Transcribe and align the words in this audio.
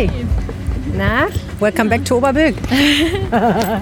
Hi. 0.00 0.08
Na, 0.96 1.28
welcome 1.58 1.90
back 1.90 2.02
to 2.06 2.16
Oberbilk. 2.16 2.56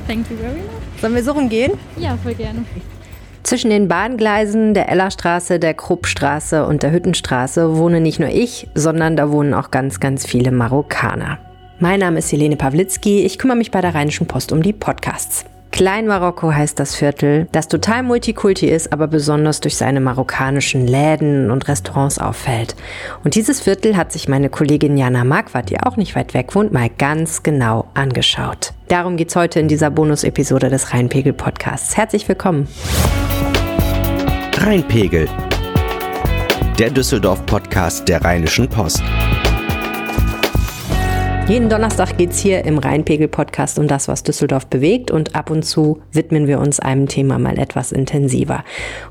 Thank 0.08 0.28
you 0.28 0.36
very 0.36 0.56
much. 0.56 1.00
Sollen 1.00 1.14
wir 1.14 1.22
so 1.22 1.30
rumgehen? 1.30 1.74
Ja, 1.96 2.16
voll 2.16 2.34
gerne. 2.34 2.64
Zwischen 3.44 3.70
den 3.70 3.86
Bahngleisen 3.86 4.74
der 4.74 4.88
Ellerstraße, 4.88 5.60
der 5.60 5.74
Kruppstraße 5.74 6.66
und 6.66 6.82
der 6.82 6.90
Hüttenstraße 6.90 7.76
wohne 7.76 8.00
nicht 8.00 8.18
nur 8.18 8.30
ich, 8.30 8.66
sondern 8.74 9.14
da 9.14 9.30
wohnen 9.30 9.54
auch 9.54 9.70
ganz, 9.70 10.00
ganz 10.00 10.26
viele 10.26 10.50
Marokkaner. 10.50 11.38
Mein 11.78 12.00
Name 12.00 12.18
ist 12.18 12.32
Helene 12.32 12.56
Pawlitzki, 12.56 13.24
ich 13.24 13.38
kümmere 13.38 13.56
mich 13.56 13.70
bei 13.70 13.80
der 13.80 13.94
Rheinischen 13.94 14.26
Post 14.26 14.50
um 14.50 14.60
die 14.60 14.72
Podcasts. 14.72 15.44
Klein 15.70 16.06
Marokko 16.06 16.52
heißt 16.52 16.78
das 16.80 16.96
Viertel, 16.96 17.46
das 17.52 17.68
total 17.68 18.02
multikulti 18.02 18.66
ist, 18.66 18.92
aber 18.92 19.06
besonders 19.06 19.60
durch 19.60 19.76
seine 19.76 20.00
marokkanischen 20.00 20.86
Läden 20.86 21.50
und 21.50 21.68
Restaurants 21.68 22.18
auffällt. 22.18 22.74
Und 23.22 23.34
dieses 23.34 23.60
Viertel 23.60 23.96
hat 23.96 24.10
sich 24.10 24.28
meine 24.28 24.48
Kollegin 24.48 24.96
Jana 24.96 25.24
Marquardt, 25.24 25.70
die 25.70 25.80
auch 25.80 25.96
nicht 25.96 26.16
weit 26.16 26.34
weg 26.34 26.54
wohnt, 26.54 26.72
mal 26.72 26.88
ganz 26.88 27.42
genau 27.42 27.86
angeschaut. 27.94 28.72
Darum 28.88 29.16
geht's 29.16 29.36
heute 29.36 29.60
in 29.60 29.68
dieser 29.68 29.90
Bonus-Episode 29.90 30.68
des 30.68 30.92
Rheinpegel 30.92 31.32
Podcasts. 31.32 31.96
Herzlich 31.96 32.26
willkommen. 32.28 32.66
Rheinpegel, 34.56 35.28
der 36.78 36.90
Düsseldorf-Podcast 36.90 38.08
der 38.08 38.24
Rheinischen 38.24 38.68
Post. 38.68 39.02
Jeden 41.48 41.70
Donnerstag 41.70 42.18
geht's 42.18 42.38
hier 42.38 42.66
im 42.66 42.76
Rheinpegel-Podcast 42.76 43.78
um 43.78 43.88
das, 43.88 44.06
was 44.06 44.22
Düsseldorf 44.22 44.66
bewegt 44.66 45.10
und 45.10 45.34
ab 45.34 45.48
und 45.48 45.62
zu 45.62 46.02
widmen 46.12 46.46
wir 46.46 46.60
uns 46.60 46.78
einem 46.78 47.08
Thema 47.08 47.38
mal 47.38 47.58
etwas 47.58 47.90
intensiver. 47.90 48.64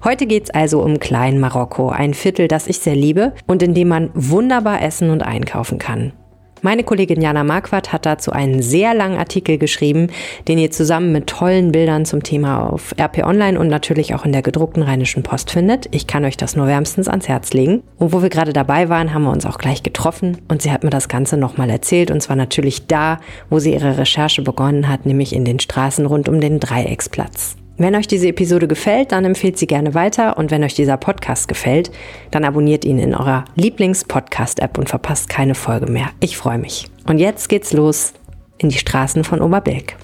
Heute 0.04 0.28
geht's 0.28 0.52
also 0.52 0.84
um 0.84 1.00
Klein 1.00 1.40
Marokko, 1.40 1.90
ein 1.90 2.14
Viertel, 2.14 2.48
das 2.48 2.68
ich 2.68 2.78
sehr 2.78 2.96
liebe 2.96 3.34
und 3.48 3.64
in 3.64 3.74
dem 3.74 3.88
man 3.88 4.12
wunderbar 4.14 4.84
essen 4.84 5.10
und 5.10 5.24
einkaufen 5.24 5.80
kann. 5.80 6.14
Meine 6.62 6.84
Kollegin 6.84 7.22
Jana 7.22 7.44
Marquardt 7.44 7.94
hat 7.94 8.06
dazu 8.06 8.32
einen 8.32 8.62
sehr 8.62 8.94
langen 8.94 9.18
Artikel 9.18 9.58
geschrieben, 9.58 10.08
den 10.48 10.58
ihr 10.58 10.72
zusammen 10.72 11.12
mit 11.12 11.28
tollen 11.28 11.72
Bildern 11.72 12.06
zum 12.06 12.24
Thema 12.24 12.68
auf 12.70 12.96
RP 13.00 13.20
Online 13.24 13.60
und 13.60 13.68
natürlich 13.68 14.16
auch 14.16 14.26
in 14.26 14.32
der 14.32 14.42
gedruckten 14.42 14.82
Rheinischen 14.82 15.24
Post 15.24 15.52
findet. 15.52 15.88
Ich 15.92 16.08
kann 16.08 16.26
euch 16.26 16.38
das 16.38 16.56
nur 16.56 16.68
wärmstens 16.68 17.08
ans 17.08 17.28
Herz 17.28 17.54
legen. 17.54 17.84
Und 17.98 18.12
wo 18.12 18.22
wir 18.22 18.30
gerade 18.30 18.54
dabei 18.54 18.90
waren, 18.90 19.14
haben 19.14 19.24
wir 19.24 19.32
uns 19.32 19.46
auch 19.46 19.60
gleich 19.60 19.84
getroffen 19.84 20.38
und 20.48 20.62
sie 20.62 20.72
hat 20.72 20.84
mir 20.84 20.90
das 20.90 21.10
Ganze 21.10 21.38
nochmal 21.38 21.70
erzählt 21.70 22.10
und 22.10 22.22
zwar 22.22 22.36
natürlich 22.36 22.88
da, 22.88 23.20
wo 23.50 23.60
sie 23.60 23.74
ihre 23.74 23.98
Recherche 23.98 24.42
begonnen 24.42 24.88
hat, 24.88 25.06
nämlich 25.06 25.34
in 25.34 25.46
den 25.46 25.60
Straßen 25.60 26.06
rund 26.06 26.28
um 26.28 26.42
den 26.42 26.60
Dreiecksplatz. 26.60 27.56
Wenn 27.80 27.96
euch 27.96 28.08
diese 28.08 28.30
Episode 28.30 28.68
gefällt, 28.68 29.12
dann 29.12 29.24
empfehlt 29.24 29.60
sie 29.60 29.68
gerne 29.68 29.94
weiter 29.94 30.38
und 30.38 30.50
wenn 30.50 30.64
euch 30.64 30.74
dieser 30.74 30.98
Podcast 30.98 31.48
gefällt, 31.48 31.92
dann 32.32 32.44
abonniert 32.44 32.84
ihn 32.84 32.98
in 32.98 33.14
eurer 33.14 33.46
Lieblings-Podcast-App 33.56 34.80
und 34.80 34.90
verpasst 34.90 35.30
keine 35.30 35.54
Folge 35.54 35.86
mehr. 35.86 36.10
Ich 36.20 36.38
freue 36.38 36.58
mich. 36.58 36.90
Und 37.08 37.20
jetzt 37.20 37.50
geht's 37.50 37.74
los 37.74 38.14
in 38.58 38.70
die 38.70 38.78
Straßen 38.80 39.24
von 39.24 39.42
Oberbilk. 39.42 39.96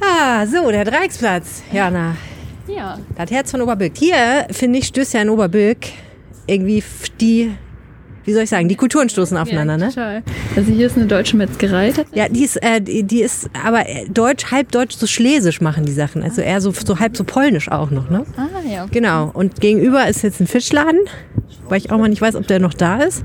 Ah, 0.00 0.44
so, 0.44 0.68
der 0.72 0.84
Dreiecksplatz, 0.84 1.62
Jana. 1.72 2.16
Ja. 2.66 2.98
Das 3.16 3.30
Herz 3.30 3.52
von 3.52 3.62
Oberbilk. 3.62 3.96
Hier, 3.96 4.48
finde 4.50 4.80
ich, 4.80 4.86
stößt 4.86 5.14
ja 5.14 5.22
in 5.22 5.30
Oberbilk 5.30 5.78
irgendwie 6.48 6.82
die 7.20 7.52
wie 8.28 8.34
soll 8.34 8.42
ich 8.42 8.50
sagen, 8.50 8.68
die 8.68 8.76
Kulturen 8.76 9.08
stoßen 9.08 9.38
aufeinander, 9.38 9.78
ja, 9.78 9.86
ne? 9.86 9.88
Total. 9.88 10.22
Also 10.54 10.70
hier 10.70 10.86
ist 10.86 10.98
eine 10.98 11.06
deutsche 11.06 11.34
Metzgerei. 11.34 11.94
Ja, 12.12 12.28
die 12.28 12.44
ist, 12.44 12.62
äh, 12.62 12.78
die, 12.78 13.02
die 13.02 13.22
ist 13.22 13.48
aber 13.64 13.84
deutsch, 14.12 14.50
halb 14.50 14.70
deutsch, 14.70 14.96
so 14.96 15.06
schlesisch 15.06 15.62
machen 15.62 15.86
die 15.86 15.92
Sachen. 15.92 16.22
Also 16.22 16.42
eher 16.42 16.60
so, 16.60 16.70
so 16.72 16.98
halb 16.98 17.16
so 17.16 17.24
polnisch 17.24 17.70
auch 17.70 17.90
noch, 17.90 18.10
ne? 18.10 18.26
Ah, 18.36 18.46
ja. 18.70 18.86
Genau. 18.90 19.30
Und 19.32 19.62
gegenüber 19.62 20.06
ist 20.08 20.22
jetzt 20.22 20.40
ein 20.40 20.46
Fischladen, 20.46 21.00
weil 21.70 21.78
ich 21.78 21.90
auch 21.90 21.96
mal 21.96 22.10
nicht 22.10 22.20
weiß, 22.20 22.34
ob 22.34 22.46
der 22.46 22.60
noch 22.60 22.74
da 22.74 22.98
ist. 22.98 23.24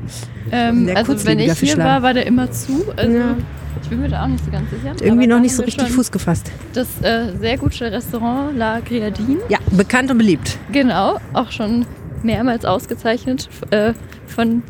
Ähm, 0.54 0.90
also 0.96 1.26
wenn 1.26 1.40
ich 1.40 1.52
hier 1.60 1.78
war, 1.78 2.02
war 2.02 2.14
der 2.14 2.26
immer 2.26 2.50
zu. 2.50 2.86
Also 2.96 3.18
ja. 3.18 3.36
Ich 3.82 3.90
bin 3.90 4.00
mir 4.00 4.08
da 4.08 4.24
auch 4.24 4.28
nicht 4.28 4.46
so 4.46 4.52
ganz 4.52 4.70
sicher. 4.70 4.96
Irgendwie 5.06 5.28
noch 5.28 5.42
nicht 5.42 5.54
so 5.54 5.64
richtig 5.64 5.90
Fuß 5.90 6.14
gefasst. 6.14 6.50
Das 6.74 6.88
äh, 7.02 7.36
sehr 7.42 7.58
gute 7.58 7.92
Restaurant 7.92 8.56
La 8.58 8.80
Griadine. 8.80 9.40
Ja, 9.50 9.58
bekannt 9.72 10.10
und 10.10 10.18
beliebt. 10.18 10.58
Genau, 10.72 11.20
auch 11.34 11.52
schon 11.52 11.86
mehrmals 12.24 12.64
ausgezeichnet 12.64 13.50
äh, 13.72 13.92
von 14.28 14.64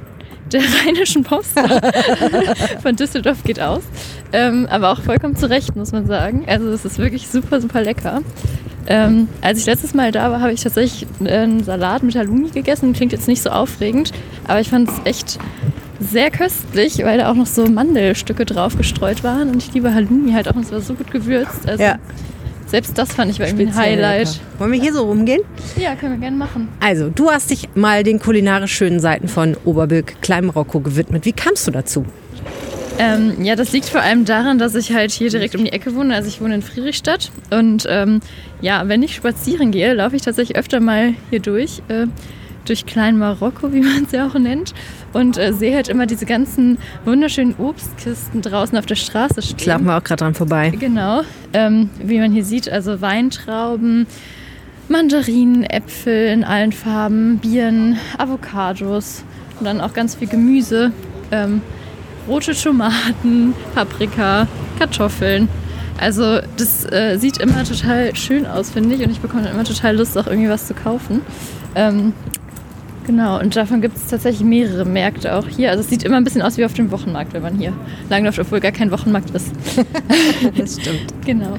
der 0.54 0.62
Rheinischen 0.86 1.24
Post 1.24 1.60
von 2.82 2.96
Düsseldorf 2.96 3.44
geht 3.44 3.60
aus. 3.60 3.84
Ähm, 4.32 4.68
aber 4.70 4.92
auch 4.92 5.02
vollkommen 5.02 5.36
zu 5.36 5.50
Recht, 5.50 5.76
muss 5.76 5.92
man 5.92 6.08
sagen. 6.08 6.46
Also 6.48 6.70
es 6.70 6.86
ist 6.86 6.98
wirklich 6.98 7.28
super, 7.28 7.62
super 7.62 7.82
lecker. 7.82 8.22
Ähm, 8.86 9.30
als 9.42 9.60
ich 9.60 9.66
letztes 9.66 9.94
Mal 9.94 10.12
da 10.12 10.30
war, 10.32 10.42
habe 10.42 10.52
ich 10.52 10.62
tatsächlich 10.62 11.08
einen 11.20 11.64
Salat 11.64 12.04
mit 12.04 12.16
Halloumi 12.16 12.50
gegessen. 12.50 12.94
Klingt 12.94 13.12
jetzt 13.12 13.28
nicht 13.28 13.42
so 13.42 13.50
aufregend, 13.50 14.12
aber 14.48 14.60
ich 14.60 14.70
fand 14.70 14.90
es 14.90 14.96
echt 15.06 15.40
sehr 16.00 16.32
köstlich, 16.32 17.00
weil 17.06 17.20
da 17.20 17.32
auch 17.32 17.36
noch 17.36 17.46
so 17.46 17.66
Mandelstücke 17.66 18.46
drauf 18.46 18.76
gestreut 18.78 19.24
waren. 19.24 19.50
Und 19.50 19.64
ich 19.64 19.74
liebe 19.74 19.94
Halloumi 19.94 20.34
halt 20.34 20.50
auch, 20.50 20.56
und 20.56 20.66
es 20.66 20.72
war 20.72 20.82
so 20.82 20.96
gut 20.96 21.12
gewürzt. 21.12 21.68
Also 21.68 21.84
ja. 21.84 21.98
Selbst 22.74 22.98
das 22.98 23.14
fand 23.14 23.30
ich 23.30 23.40
irgendwie 23.40 23.68
ein 23.68 23.76
Highlight. 23.76 24.30
Lecker. 24.30 24.40
Wollen 24.58 24.72
wir 24.72 24.82
hier 24.82 24.94
so 24.94 25.04
rumgehen? 25.04 25.44
Ja, 25.80 25.94
können 25.94 26.14
wir 26.14 26.20
gerne 26.20 26.36
machen. 26.36 26.70
Also, 26.80 27.12
du 27.12 27.30
hast 27.30 27.52
dich 27.52 27.70
mal 27.76 28.02
den 28.02 28.18
kulinarisch 28.18 28.74
schönen 28.74 29.00
Seiten 29.00 29.28
von 29.28 29.56
Oberbilk 29.64 30.20
Kleinmarokko 30.24 30.80
gewidmet. 30.80 31.24
Wie 31.24 31.34
kamst 31.34 31.68
du 31.68 31.72
dazu? 31.72 32.04
Ähm, 32.98 33.44
ja, 33.44 33.56
das 33.56 33.74
liegt 33.74 33.86
vor 33.86 34.02
allem 34.02 34.26
daran, 34.26 34.58
dass 34.58 34.74
ich 34.74 34.92
halt 34.92 35.12
hier 35.12 35.30
direkt 35.30 35.56
um 35.56 35.64
die 35.64 35.72
Ecke 35.72 35.94
wohne. 35.94 36.16
Also 36.16 36.28
ich 36.28 36.42
wohne 36.42 36.56
in 36.56 36.62
Friedrichstadt. 36.64 37.30
Und 37.52 37.86
ähm, 37.88 38.22
ja, 38.60 38.88
wenn 38.88 39.04
ich 39.04 39.14
spazieren 39.14 39.70
gehe, 39.70 39.94
laufe 39.94 40.16
ich 40.16 40.24
tatsächlich 40.24 40.58
öfter 40.58 40.80
mal 40.80 41.14
hier 41.30 41.42
durch. 41.42 41.84
Äh, 41.90 42.08
durch 42.66 42.86
Klein 42.86 43.18
Marokko, 43.18 43.74
wie 43.74 43.82
man 43.82 44.04
es 44.06 44.12
ja 44.12 44.28
auch 44.28 44.34
nennt. 44.36 44.74
Und 45.14 45.38
äh, 45.38 45.54
sehe 45.54 45.76
halt 45.76 45.90
immer 45.90 46.06
diese 46.06 46.26
ganzen 46.26 46.78
wunderschönen 47.06 47.56
Obstkisten 47.58 48.42
draußen 48.42 48.78
auf 48.78 48.86
der 48.86 48.96
Straße 48.96 49.42
stehen. 49.42 49.68
Laufen 49.68 49.86
wir 49.86 49.98
auch 49.98 50.04
gerade 50.04 50.24
dran 50.24 50.34
vorbei. 50.34 50.72
Genau. 50.72 51.22
Ähm, 51.54 51.90
wie 52.02 52.20
man 52.20 52.32
hier 52.32 52.46
sieht, 52.46 52.70
also 52.70 53.02
Weintrauben, 53.02 54.08
Mandarinen, 54.90 55.64
Äpfel 55.64 56.28
in 56.28 56.44
allen 56.44 56.72
Farben, 56.72 57.40
Birnen, 57.40 57.98
Avocados 58.18 59.24
und 59.60 59.66
dann 59.66 59.82
auch 59.82 59.94
ganz 59.94 60.16
viel 60.16 60.28
Gemüse. 60.28 60.92
Ähm, 61.32 61.62
rote 62.28 62.54
Tomaten, 62.54 63.54
Paprika, 63.76 64.48
Kartoffeln. 64.80 65.48
Also 66.00 66.40
das 66.58 66.92
äh, 66.92 67.18
sieht 67.18 67.38
immer 67.38 67.64
total 67.64 68.16
schön 68.16 68.46
aus, 68.46 68.72
finde 68.72 68.96
ich. 68.96 69.04
Und 69.04 69.12
ich 69.12 69.20
bekomme 69.20 69.50
immer 69.50 69.64
total 69.64 69.96
Lust, 69.96 70.18
auch 70.18 70.28
irgendwie 70.28 70.50
was 70.50 70.68
zu 70.68 70.74
kaufen. 70.74 71.22
Ähm, 71.76 72.14
Genau, 73.06 73.40
und 73.40 73.56
davon 73.56 73.82
gibt 73.82 73.98
es 73.98 74.08
tatsächlich 74.08 74.48
mehrere 74.48 74.86
Märkte 74.86 75.36
auch 75.36 75.48
hier. 75.48 75.72
Also 75.72 75.82
es 75.82 75.90
sieht 75.90 76.04
immer 76.04 76.18
ein 76.18 76.24
bisschen 76.24 76.42
aus 76.42 76.58
wie 76.58 76.64
auf 76.64 76.74
dem 76.74 76.90
Wochenmarkt, 76.92 77.34
wenn 77.34 77.42
man 77.42 77.58
hier 77.58 77.74
langläuft, 78.10 78.40
obwohl 78.40 78.62
gar 78.62 78.72
kein 78.72 78.92
Wochenmarkt 78.92 79.32
ist. 79.32 79.52
das 80.58 80.80
stimmt. 80.80 81.14
genau. 81.26 81.58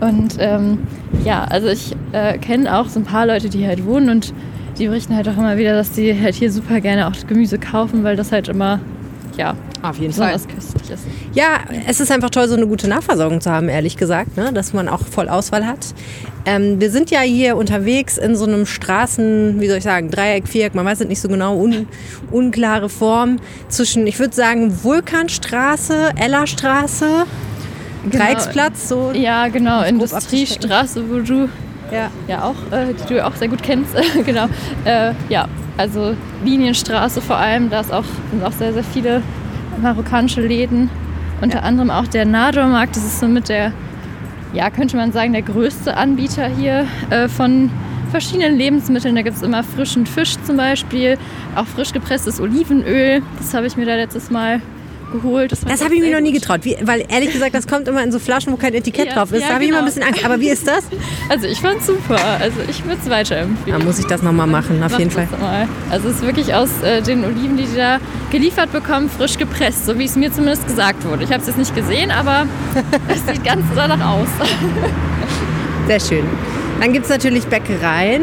Und 0.00 0.36
ähm, 0.38 0.78
ja, 1.24 1.44
also 1.44 1.68
ich 1.68 1.96
äh, 2.12 2.38
kenne 2.38 2.78
auch 2.78 2.88
so 2.88 3.00
ein 3.00 3.04
paar 3.04 3.26
Leute, 3.26 3.48
die 3.48 3.66
halt 3.66 3.84
wohnen 3.84 4.08
und 4.08 4.32
die 4.78 4.86
berichten 4.86 5.16
halt 5.16 5.28
auch 5.28 5.36
immer 5.36 5.56
wieder, 5.56 5.74
dass 5.74 5.92
die 5.92 6.20
halt 6.20 6.34
hier 6.34 6.52
super 6.52 6.80
gerne 6.80 7.08
auch 7.08 7.14
Gemüse 7.26 7.58
kaufen, 7.58 8.04
weil 8.04 8.14
das 8.14 8.30
halt 8.30 8.48
immer 8.48 8.80
ja, 9.36 9.54
auf 9.82 9.98
jeden 9.98 10.12
Fall. 10.12 10.32
köstlich 10.32 10.90
ist. 10.90 11.04
Ja, 11.34 11.60
es 11.86 12.00
ist 12.00 12.10
einfach 12.10 12.30
toll, 12.30 12.48
so 12.48 12.56
eine 12.56 12.66
gute 12.66 12.88
Nahversorgung 12.88 13.40
zu 13.40 13.50
haben, 13.50 13.68
ehrlich 13.68 13.96
gesagt, 13.96 14.36
ne? 14.36 14.52
dass 14.52 14.72
man 14.72 14.88
auch 14.88 15.02
voll 15.06 15.28
Auswahl 15.28 15.66
hat. 15.66 15.94
Ähm, 16.46 16.80
wir 16.80 16.90
sind 16.90 17.10
ja 17.10 17.20
hier 17.20 17.56
unterwegs 17.56 18.18
in 18.18 18.36
so 18.36 18.46
einem 18.46 18.66
Straßen, 18.66 19.60
wie 19.60 19.68
soll 19.68 19.78
ich 19.78 19.84
sagen, 19.84 20.10
Dreieck, 20.10 20.48
Viereck, 20.48 20.74
man 20.74 20.86
weiß 20.86 21.00
es 21.00 21.08
nicht 21.08 21.20
so 21.20 21.28
genau, 21.28 21.56
un, 21.56 21.86
unklare 22.30 22.88
Form 22.88 23.38
zwischen, 23.68 24.06
ich 24.06 24.18
würde 24.18 24.34
sagen, 24.34 24.82
Vulkanstraße, 24.82 26.12
Ellerstraße, 26.16 27.26
genau. 28.10 28.24
Dreiecksplatz, 28.24 28.88
so. 28.88 29.12
Ja, 29.12 29.48
genau, 29.48 29.82
Industriestraße, 29.82 31.04
wo 31.10 31.20
du 31.20 31.48
ja, 31.90 32.10
ja 32.28 32.42
auch, 32.42 32.72
äh, 32.72 32.92
die 32.92 33.14
du 33.14 33.24
auch 33.24 33.34
sehr 33.34 33.48
gut 33.48 33.62
kennst, 33.62 33.94
genau. 34.24 34.46
Äh, 34.84 35.12
ja, 35.28 35.46
also 35.76 36.14
Linienstraße 36.44 37.20
vor 37.20 37.36
allem, 37.36 37.70
da 37.70 37.80
ist 37.80 37.92
auch, 37.92 38.04
sind 38.30 38.44
auch 38.44 38.52
sehr, 38.52 38.72
sehr 38.72 38.84
viele 38.84 39.22
marokkanische 39.80 40.40
Läden. 40.40 40.90
Unter 41.40 41.58
ja. 41.58 41.64
anderem 41.64 41.90
auch 41.90 42.06
der 42.06 42.24
Nador-Markt, 42.24 42.96
das 42.96 43.04
ist 43.04 43.20
somit 43.20 43.48
der, 43.48 43.72
ja, 44.52 44.70
könnte 44.70 44.96
man 44.96 45.12
sagen, 45.12 45.32
der 45.32 45.42
größte 45.42 45.96
Anbieter 45.96 46.46
hier 46.48 46.86
äh, 47.10 47.28
von 47.28 47.70
verschiedenen 48.10 48.56
Lebensmitteln. 48.56 49.14
Da 49.14 49.22
gibt 49.22 49.36
es 49.36 49.42
immer 49.42 49.62
frischen 49.62 50.06
Fisch 50.06 50.36
zum 50.44 50.56
Beispiel, 50.56 51.18
auch 51.54 51.66
frisch 51.66 51.92
gepresstes 51.92 52.40
Olivenöl. 52.40 53.22
Das 53.38 53.52
habe 53.52 53.66
ich 53.66 53.76
mir 53.76 53.84
da 53.84 53.96
letztes 53.96 54.30
Mal 54.30 54.62
geholt. 55.20 55.52
Das, 55.52 55.60
das 55.60 55.84
habe 55.84 55.94
ich 55.94 56.00
mir 56.00 56.14
noch 56.14 56.20
nie 56.20 56.32
getraut, 56.32 56.60
wie, 56.62 56.76
weil 56.82 57.04
ehrlich 57.08 57.32
gesagt, 57.32 57.54
das 57.54 57.66
kommt 57.66 57.88
immer 57.88 58.02
in 58.02 58.12
so 58.12 58.18
Flaschen, 58.18 58.52
wo 58.52 58.56
kein 58.56 58.74
Etikett 58.74 59.08
ja, 59.08 59.14
drauf 59.14 59.32
ist. 59.32 59.42
Ja, 59.42 59.48
da 59.48 59.54
habe 59.54 59.64
genau. 59.64 59.64
ich 59.64 59.68
immer 59.68 59.78
ein 59.78 59.84
bisschen 59.84 60.02
Angst. 60.02 60.24
Aber 60.24 60.40
wie 60.40 60.48
ist 60.50 60.66
das? 60.66 60.84
Also 61.28 61.46
ich 61.46 61.60
fand 61.60 61.80
es 61.80 61.86
super. 61.86 62.18
Also 62.40 62.60
ich 62.68 62.84
würde 62.84 62.98
es 63.02 63.10
weiterempfehlen. 63.10 63.80
Da 63.80 63.84
muss 63.84 63.98
ich 63.98 64.06
das 64.06 64.22
nochmal 64.22 64.46
machen, 64.46 64.82
auf 64.82 64.92
Mach 64.92 64.98
jeden 64.98 65.10
Fall. 65.10 65.26
Mal. 65.40 65.66
Also 65.90 66.08
es 66.08 66.16
ist 66.16 66.22
wirklich 66.22 66.54
aus 66.54 66.68
äh, 66.82 67.02
den 67.02 67.24
Oliven, 67.24 67.56
die 67.56 67.66
die 67.66 67.76
da 67.76 67.98
geliefert 68.30 68.72
bekommen, 68.72 69.10
frisch 69.10 69.38
gepresst, 69.38 69.86
so 69.86 69.98
wie 69.98 70.04
es 70.04 70.16
mir 70.16 70.32
zumindest 70.32 70.66
gesagt 70.66 71.04
wurde. 71.04 71.24
Ich 71.24 71.30
habe 71.30 71.40
es 71.40 71.46
jetzt 71.46 71.58
nicht 71.58 71.74
gesehen, 71.74 72.10
aber 72.10 72.46
es 73.08 73.26
sieht 73.26 73.44
ganz 73.44 73.64
danach 73.74 74.14
aus. 74.14 74.28
Sehr 75.86 76.00
schön. 76.00 76.24
Dann 76.80 76.92
gibt 76.92 77.04
es 77.04 77.10
natürlich 77.10 77.44
Bäckereien. 77.46 78.22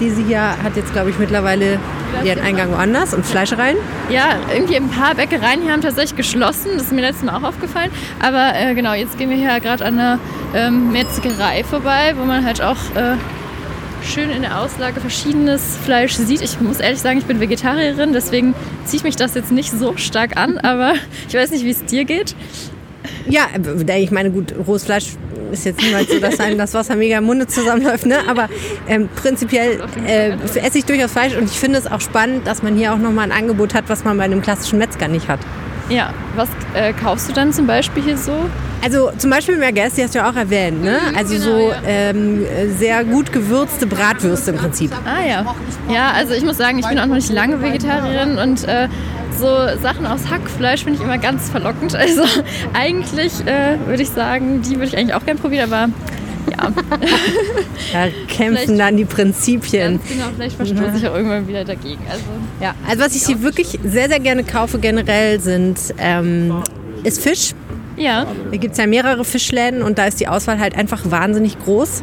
Diese 0.00 0.24
hier 0.24 0.40
hat 0.62 0.76
jetzt, 0.76 0.92
glaube 0.92 1.10
ich, 1.10 1.18
mittlerweile 1.18 1.78
ihren 2.24 2.40
Eingang 2.40 2.70
woanders 2.70 3.14
und 3.14 3.24
Fleischereien? 3.24 3.76
Ja, 4.10 4.36
irgendwie 4.54 4.76
ein 4.76 4.88
paar 4.88 5.14
Bäckereien 5.14 5.62
hier 5.62 5.72
haben 5.72 5.82
tatsächlich 5.82 6.16
geschlossen. 6.16 6.70
Das 6.74 6.84
ist 6.84 6.92
mir 6.92 7.00
letztes 7.00 7.24
Mal 7.24 7.36
auch 7.36 7.42
aufgefallen. 7.42 7.90
Aber 8.20 8.52
äh, 8.54 8.74
genau, 8.74 8.94
jetzt 8.94 9.18
gehen 9.18 9.30
wir 9.30 9.36
hier 9.36 9.60
gerade 9.60 9.84
an 9.84 9.98
einer 9.98 10.18
ähm, 10.54 10.92
Metzgerei 10.92 11.64
vorbei, 11.64 12.14
wo 12.16 12.24
man 12.24 12.44
halt 12.44 12.62
auch 12.62 12.78
äh, 12.94 13.16
schön 14.04 14.30
in 14.30 14.42
der 14.42 14.60
Auslage 14.60 15.00
verschiedenes 15.00 15.76
Fleisch 15.84 16.14
sieht. 16.14 16.42
Ich 16.42 16.60
muss 16.60 16.80
ehrlich 16.80 17.00
sagen, 17.00 17.18
ich 17.18 17.24
bin 17.24 17.40
Vegetarierin, 17.40 18.12
deswegen 18.12 18.54
zieht 18.84 19.04
mich 19.04 19.16
das 19.16 19.34
jetzt 19.34 19.52
nicht 19.52 19.70
so 19.70 19.96
stark 19.96 20.36
an, 20.36 20.58
aber 20.58 20.94
ich 21.28 21.34
weiß 21.34 21.50
nicht, 21.50 21.64
wie 21.64 21.70
es 21.70 21.84
dir 21.84 22.04
geht. 22.04 22.34
Ja, 23.28 23.46
ich 23.96 24.10
meine, 24.10 24.30
gut, 24.30 24.54
rohes 24.66 24.84
Fleisch 24.84 25.16
ist 25.52 25.64
jetzt 25.64 25.82
niemals 25.82 26.10
so, 26.10 26.18
dass 26.18 26.40
einem 26.40 26.58
das 26.58 26.74
Wasser 26.74 26.96
mega 26.96 27.18
im 27.18 27.24
Munde 27.24 27.46
zusammenläuft, 27.46 28.06
ne? 28.06 28.18
aber 28.28 28.48
ähm, 28.88 29.08
prinzipiell 29.14 29.80
äh, 30.06 30.32
esse 30.58 30.78
ich 30.78 30.84
durchaus 30.84 31.12
Fleisch 31.12 31.36
und 31.36 31.44
ich 31.44 31.58
finde 31.58 31.78
es 31.78 31.90
auch 31.90 32.00
spannend, 32.00 32.46
dass 32.46 32.62
man 32.62 32.76
hier 32.76 32.92
auch 32.92 32.98
nochmal 32.98 33.30
ein 33.30 33.32
Angebot 33.32 33.74
hat, 33.74 33.84
was 33.88 34.04
man 34.04 34.16
bei 34.16 34.24
einem 34.24 34.42
klassischen 34.42 34.78
Metzger 34.78 35.08
nicht 35.08 35.28
hat. 35.28 35.40
Ja, 35.88 36.14
was 36.36 36.48
äh, 36.74 36.92
kaufst 36.92 37.28
du 37.28 37.32
dann 37.32 37.52
zum 37.52 37.66
Beispiel 37.66 38.02
hier 38.02 38.16
so? 38.16 38.32
Also 38.82 39.12
zum 39.16 39.30
Beispiel 39.30 39.56
Merguez, 39.58 39.94
die 39.94 40.02
hast 40.02 40.14
du 40.14 40.18
ja 40.18 40.30
auch 40.30 40.34
erwähnt, 40.34 40.82
ne? 40.82 40.98
Mhm, 41.10 41.16
also 41.16 41.34
genau, 41.34 41.44
so 41.44 41.70
ja. 41.70 41.76
ähm, 41.86 42.46
sehr 42.78 43.04
gut 43.04 43.32
gewürzte 43.32 43.86
Bratwürste 43.86 44.52
im 44.52 44.56
Prinzip. 44.56 44.90
Ah 45.04 45.24
ja. 45.24 45.54
Ja, 45.92 46.12
also 46.12 46.34
ich 46.34 46.42
muss 46.42 46.56
sagen, 46.56 46.78
ich 46.78 46.88
bin 46.88 46.98
auch 46.98 47.06
noch 47.06 47.14
nicht 47.14 47.30
lange 47.30 47.62
Vegetarierin 47.62 48.38
und 48.38 48.64
äh, 48.64 48.88
so 49.38 49.46
Sachen 49.80 50.06
aus 50.06 50.30
Hackfleisch 50.30 50.84
finde 50.84 50.98
ich 50.98 51.04
immer 51.04 51.18
ganz 51.18 51.50
verlockend. 51.50 51.94
Also 51.94 52.22
eigentlich 52.74 53.32
äh, 53.46 53.78
würde 53.86 54.02
ich 54.02 54.10
sagen, 54.10 54.62
die 54.62 54.74
würde 54.74 54.86
ich 54.86 54.96
eigentlich 54.96 55.14
auch 55.14 55.24
gerne 55.24 55.40
probieren, 55.40 55.72
aber 55.72 55.92
ja. 56.50 56.70
da 57.92 58.08
kämpfen 58.28 58.56
vielleicht, 58.64 58.80
dann 58.80 58.96
die 58.96 59.04
Prinzipien. 59.04 60.00
Genau, 60.08 60.26
vielleicht 60.34 60.56
verstoße 60.56 60.96
ich 60.96 61.08
auch 61.08 61.14
irgendwann 61.14 61.46
wieder 61.46 61.64
dagegen. 61.64 62.02
Also, 62.10 62.24
ja, 62.60 62.74
also 62.88 63.02
was 63.02 63.14
ich 63.14 63.26
hier 63.26 63.42
wirklich 63.42 63.78
sehr, 63.84 64.08
sehr 64.08 64.20
gerne 64.20 64.44
kaufe 64.44 64.78
generell 64.78 65.40
sind, 65.40 65.78
ähm, 65.98 66.62
ist 67.04 67.22
Fisch. 67.22 67.52
Ja. 67.96 68.26
Hier 68.50 68.58
gibt 68.58 68.72
es 68.72 68.78
ja 68.78 68.86
mehrere 68.86 69.24
Fischläden 69.24 69.82
und 69.82 69.98
da 69.98 70.06
ist 70.06 70.20
die 70.20 70.28
Auswahl 70.28 70.58
halt 70.58 70.76
einfach 70.76 71.02
wahnsinnig 71.10 71.58
groß. 71.58 72.02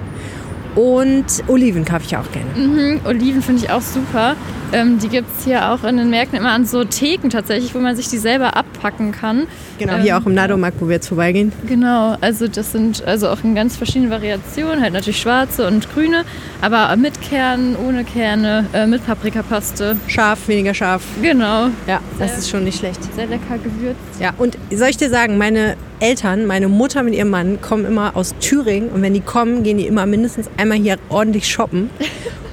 Und 0.75 1.25
Oliven 1.47 1.83
kaufe 1.83 2.03
ich 2.05 2.15
auch 2.15 2.31
gerne. 2.31 2.49
Mhm, 2.55 3.01
Oliven 3.05 3.41
finde 3.41 3.63
ich 3.63 3.71
auch 3.71 3.81
super. 3.81 4.35
Ähm, 4.71 4.99
die 4.99 5.09
gibt 5.09 5.27
es 5.37 5.45
hier 5.45 5.71
auch 5.71 5.83
in 5.83 5.97
den 5.97 6.09
Märkten 6.09 6.37
immer 6.37 6.51
an 6.51 6.65
so 6.65 6.83
Theken 6.83 7.29
tatsächlich, 7.29 7.73
wo 7.73 7.79
man 7.79 7.95
sich 7.95 8.07
die 8.07 8.17
selber 8.17 8.55
abpacken 8.55 9.11
kann. 9.11 9.47
Genau, 9.79 9.95
hier 9.97 10.13
ähm, 10.13 10.21
auch 10.21 10.25
im 10.27 10.33
Nadomarkt, 10.35 10.79
wo 10.79 10.87
wir 10.87 10.95
jetzt 10.95 11.07
vorbeigehen. 11.07 11.51
Genau, 11.67 12.15
also 12.21 12.47
das 12.47 12.71
sind 12.71 13.03
also 13.05 13.29
auch 13.29 13.43
in 13.43 13.55
ganz 13.55 13.77
verschiedenen 13.77 14.11
Variationen, 14.11 14.81
halt 14.81 14.93
natürlich 14.93 15.19
schwarze 15.19 15.65
und 15.67 15.91
grüne, 15.93 16.23
aber 16.61 16.95
mit 16.97 17.21
Kernen, 17.21 17.75
ohne 17.75 18.03
Kerne, 18.03 18.65
äh, 18.73 18.85
mit 18.85 19.05
Paprikapaste. 19.05 19.97
Scharf, 20.07 20.47
weniger 20.47 20.73
scharf. 20.73 21.03
Genau. 21.21 21.69
Ja, 21.87 22.01
das 22.19 22.37
ist 22.37 22.49
schon 22.49 22.63
nicht 22.63 22.79
schlecht. 22.79 22.99
Sehr 23.15 23.27
lecker 23.27 23.57
gewürzt. 23.57 23.99
Ja, 24.19 24.33
und 24.37 24.57
soll 24.71 24.89
ich 24.89 24.97
dir 24.97 25.09
sagen, 25.09 25.37
meine 25.37 25.75
Eltern, 25.99 26.45
meine 26.45 26.67
Mutter 26.67 27.03
mit 27.03 27.15
ihrem 27.15 27.29
Mann, 27.29 27.59
kommen 27.61 27.85
immer 27.85 28.15
aus 28.15 28.35
Thüringen 28.39 28.89
und 28.89 29.01
wenn 29.01 29.13
die 29.13 29.21
kommen, 29.21 29.63
gehen 29.63 29.77
die 29.77 29.87
immer 29.87 30.05
mindestens 30.05 30.49
einmal 30.57 30.77
hier 30.77 30.97
ordentlich 31.09 31.47
shoppen. 31.47 31.89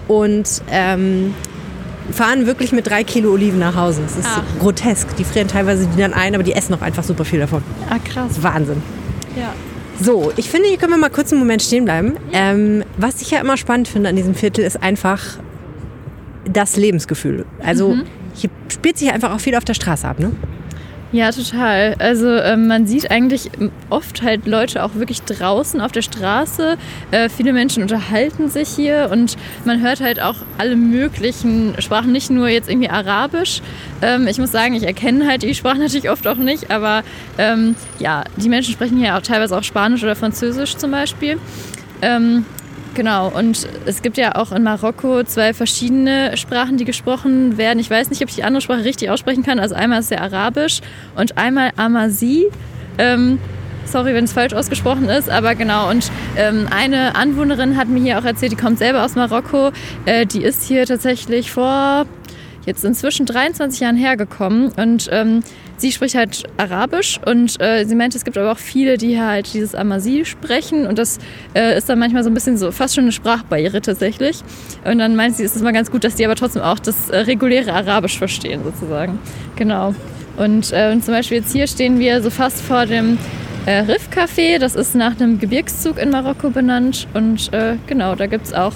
Und 0.08 0.62
ähm, 0.70 1.34
fahren 2.12 2.46
wirklich 2.46 2.72
mit 2.72 2.86
drei 2.86 3.04
Kilo 3.04 3.32
Oliven 3.32 3.58
nach 3.58 3.76
Hause. 3.76 4.02
Das 4.02 4.16
ist 4.16 4.26
Ach. 4.28 4.42
grotesk. 4.60 5.16
Die 5.16 5.24
frieren 5.24 5.48
teilweise 5.48 5.86
die 5.86 6.00
dann 6.00 6.14
ein, 6.14 6.34
aber 6.34 6.44
die 6.44 6.52
essen 6.52 6.74
auch 6.74 6.82
einfach 6.82 7.04
super 7.04 7.24
viel 7.24 7.40
davon. 7.40 7.62
Ah, 7.88 7.98
krass. 7.98 8.42
Wahnsinn. 8.42 8.82
Ja. 9.36 9.52
So, 10.00 10.32
ich 10.36 10.50
finde, 10.50 10.68
hier 10.68 10.76
können 10.76 10.92
wir 10.92 10.98
mal 10.98 11.10
kurz 11.10 11.32
einen 11.32 11.40
Moment 11.40 11.62
stehen 11.62 11.84
bleiben. 11.84 12.14
Ähm, 12.32 12.84
was 12.98 13.22
ich 13.22 13.30
ja 13.30 13.40
immer 13.40 13.56
spannend 13.56 13.88
finde 13.88 14.10
an 14.10 14.16
diesem 14.16 14.34
Viertel, 14.34 14.64
ist 14.64 14.82
einfach 14.82 15.38
das 16.50 16.76
Lebensgefühl. 16.76 17.46
Also 17.62 17.94
mhm. 17.94 18.02
hier 18.34 18.50
spielt 18.72 18.98
sich 18.98 19.12
einfach 19.12 19.32
auch 19.32 19.40
viel 19.40 19.54
auf 19.56 19.64
der 19.64 19.74
Straße 19.74 20.06
ab, 20.06 20.18
ne? 20.18 20.32
Ja, 21.12 21.30
total. 21.30 21.94
Also 22.00 22.28
äh, 22.28 22.56
man 22.56 22.86
sieht 22.86 23.12
eigentlich 23.12 23.50
oft 23.90 24.22
halt 24.22 24.46
Leute 24.46 24.82
auch 24.82 24.96
wirklich 24.96 25.22
draußen 25.22 25.80
auf 25.80 25.92
der 25.92 26.02
Straße. 26.02 26.76
Äh, 27.12 27.28
viele 27.28 27.52
Menschen 27.52 27.82
unterhalten 27.82 28.50
sich 28.50 28.68
hier 28.68 29.08
und 29.12 29.36
man 29.64 29.80
hört 29.80 30.00
halt 30.00 30.20
auch 30.20 30.34
alle 30.58 30.74
möglichen 30.74 31.74
Sprachen, 31.78 32.10
nicht 32.10 32.30
nur 32.30 32.48
jetzt 32.48 32.68
irgendwie 32.68 32.90
Arabisch. 32.90 33.62
Ähm, 34.02 34.26
ich 34.26 34.38
muss 34.38 34.50
sagen, 34.50 34.74
ich 34.74 34.82
erkenne 34.82 35.28
halt 35.28 35.42
die 35.42 35.54
Sprachen 35.54 35.78
natürlich 35.82 36.10
oft 36.10 36.26
auch 36.26 36.36
nicht, 36.36 36.72
aber 36.72 37.04
ähm, 37.38 37.76
ja, 38.00 38.24
die 38.36 38.48
Menschen 38.48 38.72
sprechen 38.72 38.98
hier 38.98 39.16
auch 39.16 39.22
teilweise 39.22 39.56
auch 39.56 39.64
Spanisch 39.64 40.02
oder 40.02 40.16
Französisch 40.16 40.76
zum 40.76 40.90
Beispiel. 40.90 41.38
Ähm, 42.02 42.44
Genau, 42.96 43.28
und 43.28 43.68
es 43.84 44.00
gibt 44.00 44.16
ja 44.16 44.36
auch 44.36 44.52
in 44.52 44.62
Marokko 44.62 45.22
zwei 45.24 45.52
verschiedene 45.52 46.34
Sprachen, 46.38 46.78
die 46.78 46.86
gesprochen 46.86 47.58
werden. 47.58 47.78
Ich 47.78 47.90
weiß 47.90 48.08
nicht, 48.08 48.22
ob 48.22 48.30
ich 48.30 48.36
die 48.36 48.42
andere 48.42 48.62
Sprache 48.62 48.84
richtig 48.84 49.10
aussprechen 49.10 49.42
kann. 49.42 49.60
Also 49.60 49.74
einmal 49.74 50.00
ist 50.00 50.10
der 50.10 50.22
Arabisch 50.22 50.80
und 51.14 51.36
einmal 51.36 51.72
Amasi. 51.76 52.46
Ähm, 52.96 53.38
sorry, 53.84 54.14
wenn 54.14 54.24
es 54.24 54.32
falsch 54.32 54.54
ausgesprochen 54.54 55.10
ist, 55.10 55.28
aber 55.28 55.54
genau. 55.54 55.90
Und 55.90 56.10
ähm, 56.38 56.68
eine 56.70 57.16
Anwohnerin 57.16 57.76
hat 57.76 57.88
mir 57.88 58.00
hier 58.00 58.18
auch 58.18 58.24
erzählt, 58.24 58.52
die 58.52 58.56
kommt 58.56 58.78
selber 58.78 59.04
aus 59.04 59.14
Marokko. 59.14 59.72
Äh, 60.06 60.24
die 60.24 60.42
ist 60.42 60.62
hier 60.62 60.86
tatsächlich 60.86 61.50
vor 61.50 62.06
jetzt 62.64 62.82
inzwischen 62.82 63.26
23 63.26 63.78
Jahren 63.78 63.96
hergekommen 63.96 64.72
und 64.72 65.10
ähm, 65.12 65.42
sie 65.76 65.92
spricht 65.92 66.14
halt 66.14 66.44
Arabisch 66.56 67.20
und 67.24 67.60
äh, 67.60 67.84
sie 67.84 67.94
meinte, 67.94 68.16
es 68.16 68.24
gibt 68.24 68.38
aber 68.38 68.52
auch 68.52 68.58
viele, 68.58 68.96
die 68.96 69.20
halt 69.20 69.52
dieses 69.52 69.74
Amasi 69.74 70.24
sprechen 70.24 70.86
und 70.86 70.98
das 70.98 71.18
äh, 71.54 71.76
ist 71.76 71.88
dann 71.88 71.98
manchmal 71.98 72.24
so 72.24 72.30
ein 72.30 72.34
bisschen 72.34 72.56
so 72.56 72.72
fast 72.72 72.94
schon 72.94 73.04
eine 73.04 73.12
Sprachbarriere 73.12 73.80
tatsächlich. 73.80 74.40
Und 74.84 74.98
dann 74.98 75.16
meint 75.16 75.36
sie, 75.36 75.44
es 75.44 75.56
ist 75.56 75.62
mal 75.62 75.72
ganz 75.72 75.90
gut, 75.90 76.04
dass 76.04 76.14
die 76.14 76.24
aber 76.24 76.36
trotzdem 76.36 76.62
auch 76.62 76.78
das 76.78 77.10
äh, 77.10 77.18
reguläre 77.18 77.72
Arabisch 77.72 78.18
verstehen 78.18 78.62
sozusagen. 78.64 79.18
Genau. 79.56 79.94
Und, 80.36 80.72
äh, 80.72 80.92
und 80.92 81.04
zum 81.04 81.14
Beispiel 81.14 81.38
jetzt 81.38 81.52
hier 81.52 81.66
stehen 81.66 81.98
wir 81.98 82.22
so 82.22 82.30
fast 82.30 82.60
vor 82.60 82.86
dem 82.86 83.18
äh, 83.66 83.78
Riff 83.80 84.08
Café. 84.14 84.58
Das 84.58 84.74
ist 84.74 84.94
nach 84.94 85.18
einem 85.18 85.38
Gebirgszug 85.38 85.98
in 85.98 86.10
Marokko 86.10 86.50
benannt 86.50 87.06
und 87.14 87.52
äh, 87.52 87.76
genau, 87.86 88.14
da 88.14 88.26
gibt 88.26 88.46
es 88.46 88.52
auch 88.52 88.74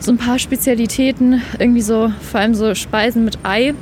so 0.00 0.12
ein 0.12 0.18
paar 0.18 0.38
Spezialitäten, 0.38 1.42
irgendwie 1.58 1.82
so 1.82 2.12
vor 2.30 2.40
allem 2.40 2.54
so 2.54 2.74
Speisen 2.74 3.24
mit 3.24 3.38
Ei 3.42 3.74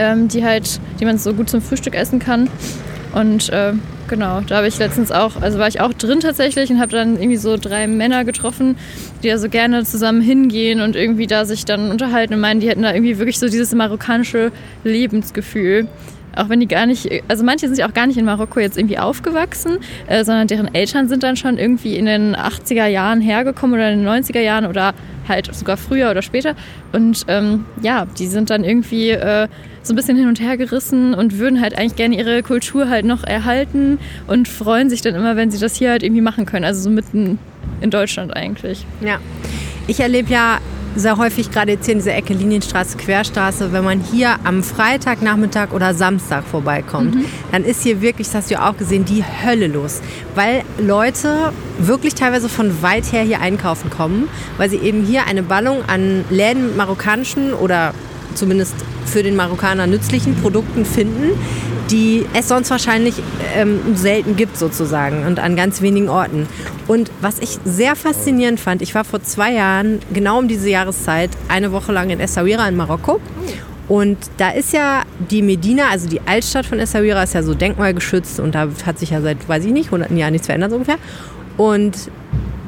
ähm, 0.00 0.28
die 0.28 0.42
halt, 0.44 0.80
die 0.98 1.04
man 1.04 1.18
so 1.18 1.34
gut 1.34 1.50
zum 1.50 1.60
Frühstück 1.60 1.94
essen 1.94 2.18
kann. 2.18 2.48
Und 3.12 3.50
äh, 3.50 3.74
genau, 4.08 4.40
da 4.40 4.56
habe 4.56 4.68
ich 4.68 4.78
letztens 4.78 5.12
auch, 5.12 5.40
also 5.42 5.58
war 5.58 5.68
ich 5.68 5.80
auch 5.80 5.92
drin 5.92 6.20
tatsächlich 6.20 6.70
und 6.70 6.80
habe 6.80 6.92
dann 6.92 7.16
irgendwie 7.16 7.36
so 7.36 7.56
drei 7.56 7.86
Männer 7.86 8.24
getroffen, 8.24 8.76
die 9.22 9.28
da 9.28 9.36
so 9.36 9.48
gerne 9.48 9.84
zusammen 9.84 10.22
hingehen 10.22 10.80
und 10.80 10.96
irgendwie 10.96 11.26
da 11.26 11.44
sich 11.44 11.64
dann 11.64 11.90
unterhalten 11.90 12.34
und 12.34 12.40
meinen, 12.40 12.60
die 12.60 12.68
hätten 12.68 12.82
da 12.82 12.94
irgendwie 12.94 13.18
wirklich 13.18 13.38
so 13.38 13.48
dieses 13.48 13.74
marokkanische 13.74 14.52
Lebensgefühl. 14.84 15.86
Auch 16.36 16.48
wenn 16.48 16.60
die 16.60 16.68
gar 16.68 16.86
nicht, 16.86 17.08
also 17.26 17.44
manche 17.44 17.66
sind 17.66 17.76
ja 17.76 17.88
auch 17.88 17.92
gar 17.92 18.06
nicht 18.06 18.16
in 18.16 18.24
Marokko 18.24 18.60
jetzt 18.60 18.78
irgendwie 18.78 18.98
aufgewachsen, 18.98 19.78
äh, 20.06 20.24
sondern 20.24 20.46
deren 20.46 20.72
Eltern 20.72 21.08
sind 21.08 21.24
dann 21.24 21.36
schon 21.36 21.58
irgendwie 21.58 21.96
in 21.96 22.06
den 22.06 22.36
80er 22.36 22.86
Jahren 22.86 23.20
hergekommen 23.20 23.74
oder 23.74 23.90
in 23.90 24.04
den 24.04 24.08
90er 24.08 24.40
Jahren 24.40 24.66
oder 24.66 24.94
halt 25.28 25.52
sogar 25.52 25.76
früher 25.76 26.10
oder 26.10 26.22
später. 26.22 26.54
Und 26.92 27.24
ähm, 27.26 27.64
ja, 27.82 28.06
die 28.18 28.28
sind 28.28 28.50
dann 28.50 28.62
irgendwie 28.62 29.10
äh, 29.10 29.48
so 29.82 29.92
ein 29.92 29.96
bisschen 29.96 30.16
hin 30.16 30.28
und 30.28 30.40
her 30.40 30.56
gerissen 30.56 31.14
und 31.14 31.38
würden 31.38 31.60
halt 31.60 31.76
eigentlich 31.76 31.96
gerne 31.96 32.18
ihre 32.18 32.42
Kultur 32.42 32.88
halt 32.88 33.04
noch 33.04 33.24
erhalten 33.24 33.98
und 34.26 34.48
freuen 34.48 34.90
sich 34.90 35.00
dann 35.00 35.14
immer, 35.14 35.36
wenn 35.36 35.50
sie 35.50 35.58
das 35.58 35.76
hier 35.76 35.90
halt 35.90 36.02
irgendwie 36.02 36.20
machen 36.20 36.46
können. 36.46 36.64
Also 36.64 36.82
so 36.82 36.90
mitten 36.90 37.38
in 37.80 37.90
Deutschland 37.90 38.36
eigentlich. 38.36 38.84
Ja. 39.00 39.18
Ich 39.86 40.00
erlebe 40.00 40.30
ja 40.30 40.58
sehr 40.96 41.16
häufig 41.16 41.50
gerade 41.50 41.72
jetzt 41.72 41.86
hier 41.86 41.92
in 41.92 42.00
dieser 42.00 42.14
Ecke 42.14 42.34
Linienstraße, 42.34 42.98
Querstraße, 42.98 43.72
wenn 43.72 43.84
man 43.84 44.00
hier 44.00 44.36
am 44.44 44.62
Freitagnachmittag 44.62 45.72
oder 45.72 45.94
Samstag 45.94 46.44
vorbeikommt, 46.44 47.14
mhm. 47.14 47.24
dann 47.52 47.64
ist 47.64 47.82
hier 47.82 48.02
wirklich, 48.02 48.26
das 48.26 48.36
hast 48.36 48.50
du 48.50 48.54
ja 48.54 48.68
auch 48.68 48.76
gesehen, 48.76 49.04
die 49.04 49.22
Hölle 49.24 49.68
los. 49.68 50.00
Weil 50.34 50.62
Leute 50.78 51.52
wirklich 51.78 52.14
teilweise 52.14 52.48
von 52.48 52.82
weit 52.82 53.12
her 53.12 53.22
hier 53.22 53.40
einkaufen 53.40 53.90
kommen, 53.90 54.28
weil 54.56 54.68
sie 54.68 54.78
eben 54.78 55.04
hier 55.04 55.26
eine 55.26 55.42
Ballung 55.42 55.78
an 55.86 56.24
Läden 56.28 56.68
mit 56.68 56.76
marokkanischen 56.76 57.54
oder 57.54 57.94
zumindest 58.34 58.74
für 59.06 59.22
den 59.22 59.36
Marokkaner 59.36 59.86
nützlichen 59.86 60.34
Produkten 60.36 60.84
finden, 60.84 61.38
die 61.90 62.24
es 62.34 62.48
sonst 62.48 62.70
wahrscheinlich 62.70 63.14
ähm, 63.56 63.96
selten 63.96 64.36
gibt 64.36 64.56
sozusagen 64.56 65.26
und 65.26 65.38
an 65.38 65.56
ganz 65.56 65.82
wenigen 65.82 66.08
Orten. 66.08 66.46
Und 66.86 67.10
was 67.20 67.38
ich 67.38 67.58
sehr 67.64 67.96
faszinierend 67.96 68.60
fand, 68.60 68.82
ich 68.82 68.94
war 68.94 69.04
vor 69.04 69.22
zwei 69.22 69.52
Jahren, 69.52 70.00
genau 70.12 70.38
um 70.38 70.48
diese 70.48 70.68
Jahreszeit, 70.70 71.30
eine 71.48 71.72
Woche 71.72 71.92
lang 71.92 72.10
in 72.10 72.20
Essaouira 72.20 72.68
in 72.68 72.76
Marokko. 72.76 73.20
Und 73.88 74.18
da 74.36 74.50
ist 74.50 74.72
ja 74.72 75.02
die 75.30 75.42
Medina, 75.42 75.88
also 75.90 76.08
die 76.08 76.20
Altstadt 76.24 76.64
von 76.64 76.78
Essaouira, 76.78 77.24
ist 77.24 77.34
ja 77.34 77.42
so 77.42 77.54
denkmalgeschützt 77.54 78.38
und 78.38 78.54
da 78.54 78.68
hat 78.86 79.00
sich 79.00 79.10
ja 79.10 79.20
seit, 79.20 79.48
weiß 79.48 79.64
ich 79.64 79.72
nicht, 79.72 79.90
hunderten 79.90 80.16
Jahren 80.16 80.32
nichts 80.32 80.46
verändert 80.46 80.70
so 80.70 80.76
ungefähr. 80.76 80.98
Und 81.56 82.08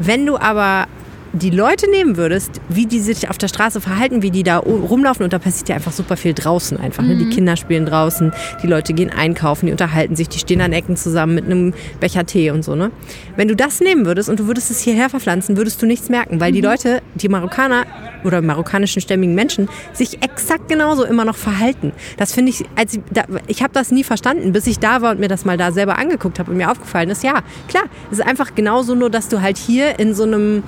wenn 0.00 0.26
du 0.26 0.36
aber 0.36 0.86
die 1.32 1.50
Leute 1.50 1.90
nehmen 1.90 2.16
würdest, 2.16 2.60
wie 2.68 2.86
die 2.86 3.00
sich 3.00 3.30
auf 3.30 3.38
der 3.38 3.48
Straße 3.48 3.80
verhalten, 3.80 4.22
wie 4.22 4.30
die 4.30 4.42
da 4.42 4.58
rumlaufen 4.58 5.24
und 5.24 5.32
da 5.32 5.38
passiert 5.38 5.68
ja 5.70 5.76
einfach 5.76 5.92
super 5.92 6.16
viel 6.16 6.34
draußen 6.34 6.78
einfach. 6.78 7.02
Ne? 7.02 7.16
Die 7.16 7.24
mhm. 7.24 7.30
Kinder 7.30 7.56
spielen 7.56 7.86
draußen, 7.86 8.32
die 8.62 8.66
Leute 8.66 8.92
gehen 8.92 9.10
einkaufen, 9.10 9.66
die 9.66 9.72
unterhalten 9.72 10.14
sich, 10.14 10.28
die 10.28 10.38
stehen 10.38 10.60
an 10.60 10.72
Ecken 10.72 10.96
zusammen 10.96 11.34
mit 11.34 11.44
einem 11.46 11.74
Becher 12.00 12.26
Tee 12.26 12.50
und 12.50 12.64
so. 12.64 12.74
Ne? 12.74 12.90
Wenn 13.36 13.48
du 13.48 13.56
das 13.56 13.80
nehmen 13.80 14.04
würdest 14.04 14.28
und 14.28 14.40
du 14.40 14.46
würdest 14.46 14.70
es 14.70 14.80
hierher 14.80 15.08
verpflanzen, 15.08 15.56
würdest 15.56 15.80
du 15.80 15.86
nichts 15.86 16.08
merken, 16.08 16.40
weil 16.40 16.50
mhm. 16.50 16.56
die 16.56 16.60
Leute, 16.60 17.02
die 17.14 17.28
Marokkaner, 17.28 17.84
oder 18.24 18.42
marokkanischen 18.42 19.02
stämmigen 19.02 19.34
Menschen 19.34 19.68
sich 19.92 20.22
exakt 20.22 20.68
genauso 20.68 21.04
immer 21.04 21.24
noch 21.24 21.36
verhalten. 21.36 21.92
Das 22.16 22.32
finde 22.32 22.50
ich, 22.50 22.64
als 22.76 22.94
ich, 22.94 23.00
da, 23.10 23.24
ich 23.46 23.62
habe 23.62 23.72
das 23.72 23.90
nie 23.90 24.04
verstanden, 24.04 24.52
bis 24.52 24.66
ich 24.66 24.78
da 24.78 25.02
war 25.02 25.12
und 25.12 25.20
mir 25.20 25.28
das 25.28 25.44
mal 25.44 25.56
da 25.56 25.72
selber 25.72 25.98
angeguckt 25.98 26.38
habe 26.38 26.50
und 26.50 26.56
mir 26.56 26.70
aufgefallen 26.70 27.10
ist, 27.10 27.22
ja, 27.22 27.42
klar, 27.68 27.84
es 28.10 28.18
ist 28.18 28.26
einfach 28.26 28.54
genauso 28.54 28.94
nur, 28.94 29.10
dass 29.10 29.28
du 29.28 29.40
halt 29.40 29.56
hier 29.56 29.98
in 29.98 30.14
so 30.14 30.24
einem 30.24 30.62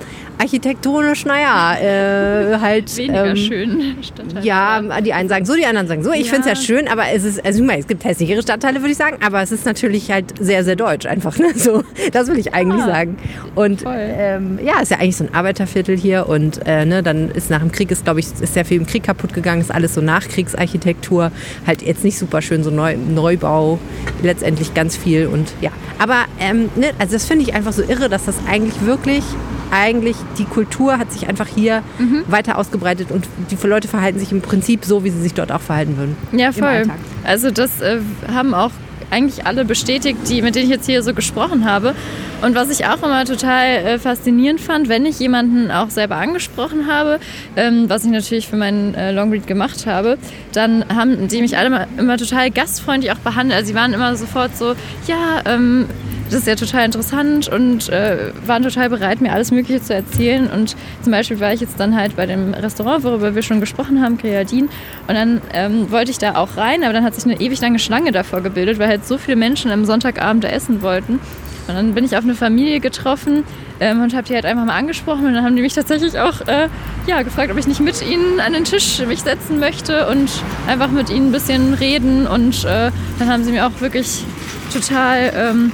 architektonisch, 0.55 1.25
naja, 1.25 1.75
äh, 1.77 2.59
halt. 2.59 2.95
Weniger 2.95 3.27
ähm, 3.27 3.35
schön 3.35 3.95
Stadtteile. 4.01 4.45
Ja, 4.45 5.01
die 5.01 5.13
einen 5.13 5.27
sagen 5.27 5.45
so, 5.45 5.53
die 5.53 5.65
anderen 5.65 5.87
sagen 5.87 6.03
so. 6.03 6.11
Ich 6.11 6.27
ja. 6.27 6.33
finde 6.33 6.49
es 6.49 6.59
ja 6.59 6.65
schön, 6.65 6.87
aber 6.87 7.03
es 7.13 7.23
ist, 7.23 7.45
also 7.45 7.59
ich 7.59 7.65
meine, 7.65 7.79
es 7.79 7.87
gibt 7.87 8.03
hässlichere 8.05 8.41
Stadtteile, 8.41 8.79
würde 8.79 8.91
ich 8.91 8.97
sagen, 8.97 9.17
aber 9.25 9.41
es 9.41 9.51
ist 9.51 9.65
natürlich 9.65 10.11
halt 10.11 10.33
sehr, 10.39 10.63
sehr 10.63 10.75
deutsch 10.75 11.05
einfach. 11.05 11.37
Ne? 11.37 11.47
So, 11.55 11.83
das 12.11 12.27
will 12.27 12.37
ich 12.37 12.53
eigentlich 12.53 12.81
ja. 12.81 12.87
sagen. 12.87 13.17
Und 13.55 13.83
ähm, 13.87 14.59
ja, 14.63 14.79
ist 14.79 14.91
ja 14.91 14.97
eigentlich 14.97 15.17
so 15.17 15.25
ein 15.25 15.33
Arbeiterviertel 15.33 15.97
hier 15.97 16.27
und 16.27 16.65
äh, 16.65 16.85
ne, 16.85 17.03
dann 17.03 17.29
ist 17.29 17.49
nach 17.49 17.59
dem 17.59 17.71
Krieg, 17.71 17.91
ist 17.91 18.03
glaube 18.03 18.19
ich, 18.19 18.27
ist 18.39 18.53
sehr 18.53 18.65
viel 18.65 18.77
im 18.77 18.85
Krieg 18.85 19.03
kaputt 19.03 19.33
gegangen, 19.33 19.61
ist 19.61 19.73
alles 19.73 19.93
so 19.93 20.01
Nachkriegsarchitektur, 20.01 21.31
halt 21.67 21.81
jetzt 21.81 22.03
nicht 22.03 22.17
super 22.17 22.41
schön, 22.41 22.63
so 22.63 22.69
Neu 22.69 22.95
Neubau, 22.97 23.79
letztendlich 24.23 24.73
ganz 24.73 24.95
viel 24.95 25.27
und 25.27 25.53
ja. 25.61 25.71
Aber 25.99 26.25
ähm, 26.39 26.69
ne, 26.75 26.91
also 26.99 27.13
das 27.13 27.25
finde 27.25 27.43
ich 27.43 27.53
einfach 27.53 27.73
so 27.73 27.83
irre, 27.83 28.09
dass 28.09 28.25
das 28.25 28.35
eigentlich 28.47 28.85
wirklich 28.85 29.23
eigentlich 29.71 30.15
die 30.37 30.45
Kultur 30.45 30.97
hat 30.97 31.11
sich 31.11 31.27
einfach 31.27 31.47
hier 31.47 31.83
mhm. 31.99 32.23
weiter 32.27 32.57
ausgebreitet 32.57 33.11
und 33.11 33.27
die 33.51 33.67
Leute 33.67 33.87
verhalten 33.87 34.19
sich 34.19 34.31
im 34.31 34.41
Prinzip 34.41 34.85
so, 34.85 35.03
wie 35.03 35.09
sie 35.09 35.21
sich 35.21 35.33
dort 35.33 35.51
auch 35.51 35.61
verhalten 35.61 35.97
würden. 35.97 36.17
Ja, 36.31 36.51
voll. 36.51 36.83
Also 37.23 37.51
das 37.51 37.81
äh, 37.81 37.99
haben 38.31 38.53
auch 38.53 38.71
eigentlich 39.11 39.45
alle 39.45 39.65
bestätigt, 39.65 40.19
die, 40.29 40.41
mit 40.41 40.55
denen 40.55 40.65
ich 40.65 40.71
jetzt 40.71 40.85
hier 40.85 41.01
so 41.03 41.13
gesprochen 41.13 41.65
habe. 41.65 41.95
Und 42.41 42.53
was 42.55 42.69
ich 42.69 42.85
auch 42.85 43.01
immer 43.01 43.25
total 43.25 43.67
äh, 43.67 43.99
faszinierend 43.99 44.59
fand, 44.59 44.89
wenn 44.89 45.05
ich 45.05 45.19
jemanden 45.19 45.71
auch 45.71 45.89
selber 45.89 46.17
angesprochen 46.17 46.87
habe, 46.87 47.19
ähm, 47.55 47.85
was 47.89 48.03
ich 48.03 48.11
natürlich 48.11 48.47
für 48.47 48.57
meinen 48.57 48.93
äh, 48.93 49.11
Longread 49.11 49.47
gemacht 49.47 49.85
habe, 49.85 50.17
dann 50.51 50.85
haben 50.93 51.27
die 51.27 51.41
mich 51.41 51.57
alle 51.57 51.67
immer, 51.67 51.87
immer 51.97 52.17
total 52.17 52.51
gastfreundlich 52.51 53.11
auch 53.11 53.19
behandelt. 53.19 53.57
Also 53.57 53.69
sie 53.69 53.75
waren 53.75 53.93
immer 53.93 54.15
sofort 54.15 54.57
so, 54.57 54.75
ja, 55.07 55.41
ähm, 55.45 55.87
das 56.25 56.39
ist 56.39 56.47
ja 56.47 56.55
total 56.55 56.85
interessant 56.85 57.47
und 57.47 57.89
äh, 57.89 58.31
waren 58.45 58.63
total 58.63 58.89
bereit, 58.89 59.21
mir 59.21 59.31
alles 59.31 59.51
Mögliche 59.51 59.81
zu 59.81 59.93
erzählen. 59.93 60.47
Und 60.47 60.75
zum 61.03 61.11
Beispiel 61.11 61.39
war 61.39 61.53
ich 61.53 61.61
jetzt 61.61 61.79
dann 61.79 61.95
halt 61.95 62.15
bei 62.15 62.25
dem 62.25 62.53
Restaurant, 62.53 63.03
worüber 63.03 63.35
wir 63.35 63.43
schon 63.43 63.59
gesprochen 63.59 64.01
haben, 64.01 64.17
Creadin. 64.17 64.69
Und 65.07 65.15
dann 65.15 65.41
ähm, 65.53 65.91
wollte 65.91 66.11
ich 66.11 66.17
da 66.17 66.35
auch 66.35 66.57
rein, 66.57 66.83
aber 66.83 66.93
dann 66.93 67.03
hat 67.03 67.13
sich 67.13 67.25
eine 67.25 67.39
ewig 67.39 67.61
lange 67.61 67.79
Schlange 67.79 68.11
davor 68.11 68.41
gebildet, 68.41 68.79
weil 68.79 68.87
halt 68.87 69.05
so 69.05 69.17
viele 69.17 69.37
Menschen 69.37 69.69
am 69.71 69.85
Sonntagabend 69.85 70.43
da 70.43 70.47
essen 70.47 70.81
wollten. 70.81 71.19
Und 71.67 71.73
dann 71.73 71.93
bin 71.93 72.05
ich 72.05 72.15
auf 72.15 72.23
eine 72.23 72.35
Familie 72.35 72.79
getroffen 72.79 73.43
ähm, 73.79 74.01
und 74.01 74.13
habe 74.13 74.27
die 74.27 74.35
halt 74.35 74.45
einfach 74.45 74.65
mal 74.65 74.77
angesprochen. 74.77 75.25
Und 75.25 75.33
dann 75.33 75.43
haben 75.43 75.55
die 75.55 75.61
mich 75.61 75.73
tatsächlich 75.73 76.19
auch 76.19 76.41
äh, 76.41 76.69
ja, 77.07 77.21
gefragt, 77.23 77.51
ob 77.51 77.57
ich 77.57 77.67
nicht 77.67 77.79
mit 77.79 78.01
ihnen 78.01 78.39
an 78.39 78.53
den 78.53 78.65
Tisch 78.65 78.99
mich 79.07 79.21
setzen 79.21 79.59
möchte 79.59 80.07
und 80.07 80.29
einfach 80.67 80.89
mit 80.89 81.09
ihnen 81.09 81.29
ein 81.29 81.31
bisschen 81.31 81.73
reden. 81.73 82.27
Und 82.27 82.65
äh, 82.65 82.91
dann 83.19 83.29
haben 83.29 83.43
sie 83.43 83.51
mir 83.51 83.65
auch 83.65 83.81
wirklich 83.81 84.23
total 84.71 85.33
ähm, 85.35 85.71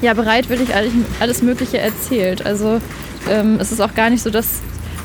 ja, 0.00 0.14
bereitwillig 0.14 0.70
alles, 1.20 1.42
Mögliche 1.42 1.78
erzählt. 1.78 2.44
Also 2.46 2.80
ähm, 3.28 3.58
es 3.60 3.72
ist 3.72 3.80
auch 3.80 3.94
gar 3.94 4.10
nicht 4.10 4.22
so, 4.22 4.30
dass, 4.30 4.60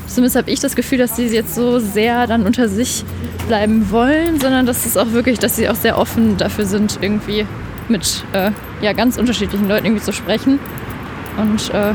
zumindest 0.06 0.36
habe 0.36 0.50
ich 0.50 0.60
das 0.60 0.74
Gefühl, 0.74 0.98
dass 0.98 1.16
sie 1.16 1.26
jetzt 1.26 1.54
so 1.54 1.78
sehr 1.78 2.26
dann 2.26 2.46
unter 2.46 2.68
sich 2.68 3.04
bleiben 3.46 3.90
wollen, 3.90 4.40
sondern 4.40 4.66
dass 4.66 4.86
es 4.86 4.96
auch 4.96 5.12
wirklich, 5.12 5.38
dass 5.38 5.56
sie 5.56 5.68
auch 5.68 5.74
sehr 5.74 5.98
offen 5.98 6.36
dafür 6.36 6.64
sind, 6.64 6.98
irgendwie 7.00 7.46
mit 7.88 8.24
äh, 8.32 8.50
ja, 8.80 8.92
ganz 8.92 9.16
unterschiedlichen 9.18 9.68
Leuten 9.68 9.86
irgendwie 9.86 10.04
zu 10.04 10.12
sprechen. 10.12 10.58
Und 11.36 11.72
äh, 11.74 11.92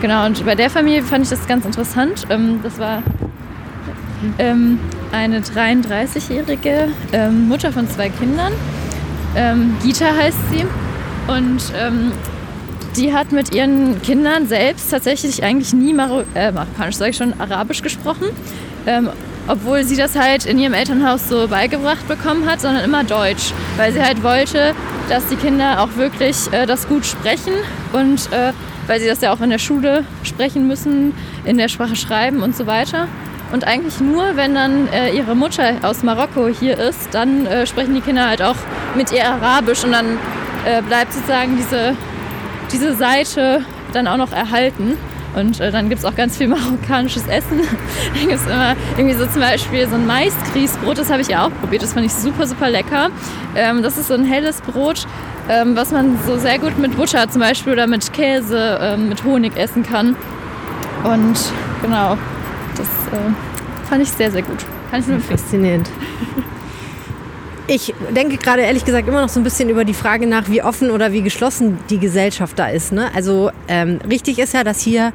genau, 0.00 0.26
und 0.26 0.44
bei 0.46 0.54
der 0.54 0.70
Familie 0.70 1.02
fand 1.02 1.24
ich 1.24 1.30
das 1.30 1.46
ganz 1.46 1.64
interessant. 1.64 2.26
Ähm, 2.30 2.60
das 2.62 2.78
war 2.78 3.02
ähm, 4.38 4.78
eine 5.12 5.40
33-jährige 5.40 6.88
ähm, 7.12 7.48
Mutter 7.48 7.72
von 7.72 7.88
zwei 7.88 8.08
Kindern. 8.08 8.52
Ähm, 9.36 9.76
Gita 9.82 10.06
heißt 10.06 10.38
sie. 10.50 10.64
Und 11.28 11.60
ähm, 11.78 12.12
die 12.96 13.12
hat 13.12 13.32
mit 13.32 13.54
ihren 13.54 14.02
Kindern 14.02 14.46
selbst 14.46 14.90
tatsächlich 14.90 15.44
eigentlich 15.44 15.72
nie 15.72 15.92
Maro 15.92 16.24
äh, 16.34 16.50
Marokkanisch, 16.50 16.96
sage 16.96 17.10
ich 17.10 17.16
schon, 17.16 17.38
Arabisch 17.38 17.82
gesprochen. 17.82 18.28
Ähm, 18.86 19.10
obwohl 19.46 19.82
sie 19.84 19.96
das 19.96 20.14
halt 20.14 20.44
in 20.44 20.58
ihrem 20.58 20.74
Elternhaus 20.74 21.28
so 21.28 21.48
beigebracht 21.48 22.06
bekommen 22.06 22.48
hat, 22.48 22.60
sondern 22.60 22.84
immer 22.84 23.02
Deutsch, 23.02 23.52
weil 23.76 23.92
sie 23.92 24.02
halt 24.02 24.22
wollte, 24.22 24.74
dass 25.08 25.26
die 25.28 25.36
Kinder 25.36 25.82
auch 25.82 25.96
wirklich 25.96 26.52
äh, 26.52 26.66
das 26.66 26.86
gut 26.86 27.06
sprechen 27.06 27.54
und 27.92 28.30
äh, 28.32 28.52
weil 28.86 29.00
sie 29.00 29.06
das 29.06 29.20
ja 29.20 29.32
auch 29.32 29.40
in 29.40 29.50
der 29.50 29.58
Schule 29.58 30.04
sprechen 30.22 30.66
müssen, 30.66 31.14
in 31.44 31.56
der 31.56 31.68
Sprache 31.68 31.96
schreiben 31.96 32.42
und 32.42 32.56
so 32.56 32.66
weiter. 32.66 33.08
Und 33.52 33.66
eigentlich 33.66 34.00
nur, 34.00 34.36
wenn 34.36 34.54
dann 34.54 34.88
äh, 34.88 35.10
ihre 35.16 35.34
Mutter 35.34 35.76
aus 35.82 36.02
Marokko 36.02 36.48
hier 36.48 36.78
ist, 36.78 37.08
dann 37.12 37.46
äh, 37.46 37.66
sprechen 37.66 37.94
die 37.94 38.02
Kinder 38.02 38.28
halt 38.28 38.42
auch 38.42 38.56
mit 38.94 39.10
ihr 39.12 39.26
Arabisch 39.26 39.84
und 39.84 39.92
dann 39.92 40.18
äh, 40.66 40.82
bleibt 40.82 41.12
sozusagen 41.12 41.56
diese, 41.56 41.96
diese 42.72 42.94
Seite 42.94 43.62
dann 43.92 44.06
auch 44.06 44.16
noch 44.16 44.32
erhalten. 44.32 44.96
Und 45.34 45.60
äh, 45.60 45.70
dann 45.70 45.88
gibt 45.88 46.00
es 46.00 46.04
auch 46.04 46.14
ganz 46.14 46.36
viel 46.36 46.48
marokkanisches 46.48 47.26
Essen. 47.28 47.60
da 48.14 48.20
gibt 48.20 48.32
es 48.32 48.46
immer 48.46 48.76
irgendwie 48.96 49.16
so 49.16 49.26
zum 49.26 49.40
Beispiel 49.40 49.88
so 49.88 49.94
ein 49.94 50.06
Maisgrießbrot, 50.06 50.98
das 50.98 51.10
habe 51.10 51.22
ich 51.22 51.28
ja 51.28 51.46
auch 51.46 51.50
probiert, 51.60 51.82
das 51.82 51.92
fand 51.92 52.06
ich 52.06 52.12
super, 52.12 52.46
super 52.46 52.70
lecker. 52.70 53.10
Ähm, 53.54 53.82
das 53.82 53.98
ist 53.98 54.08
so 54.08 54.14
ein 54.14 54.24
helles 54.24 54.60
Brot, 54.60 55.06
ähm, 55.48 55.76
was 55.76 55.92
man 55.92 56.18
so 56.26 56.38
sehr 56.38 56.58
gut 56.58 56.78
mit 56.78 56.96
Butter 56.96 57.28
zum 57.28 57.40
Beispiel 57.40 57.72
oder 57.72 57.86
mit 57.86 58.12
Käse, 58.12 58.78
ähm, 58.80 59.08
mit 59.08 59.24
Honig 59.24 59.56
essen 59.56 59.82
kann. 59.82 60.16
Und 61.04 61.38
genau, 61.82 62.16
das 62.76 62.86
äh, 62.86 63.88
fand 63.88 64.02
ich 64.02 64.10
sehr, 64.10 64.30
sehr 64.30 64.42
gut. 64.42 64.64
Kann 64.90 65.00
ich 65.00 65.06
nur 65.06 65.20
Faszinierend. 65.20 65.88
Ich 67.70 67.92
denke 68.16 68.38
gerade 68.38 68.62
ehrlich 68.62 68.86
gesagt 68.86 69.06
immer 69.06 69.20
noch 69.20 69.28
so 69.28 69.38
ein 69.38 69.44
bisschen 69.44 69.68
über 69.68 69.84
die 69.84 69.92
Frage 69.92 70.26
nach, 70.26 70.48
wie 70.48 70.62
offen 70.62 70.90
oder 70.90 71.12
wie 71.12 71.20
geschlossen 71.20 71.78
die 71.90 71.98
Gesellschaft 71.98 72.58
da 72.58 72.68
ist. 72.68 72.92
Ne? 72.92 73.10
Also 73.14 73.50
ähm, 73.68 73.98
richtig 74.08 74.38
ist 74.38 74.54
ja, 74.54 74.64
dass 74.64 74.80
hier 74.80 75.12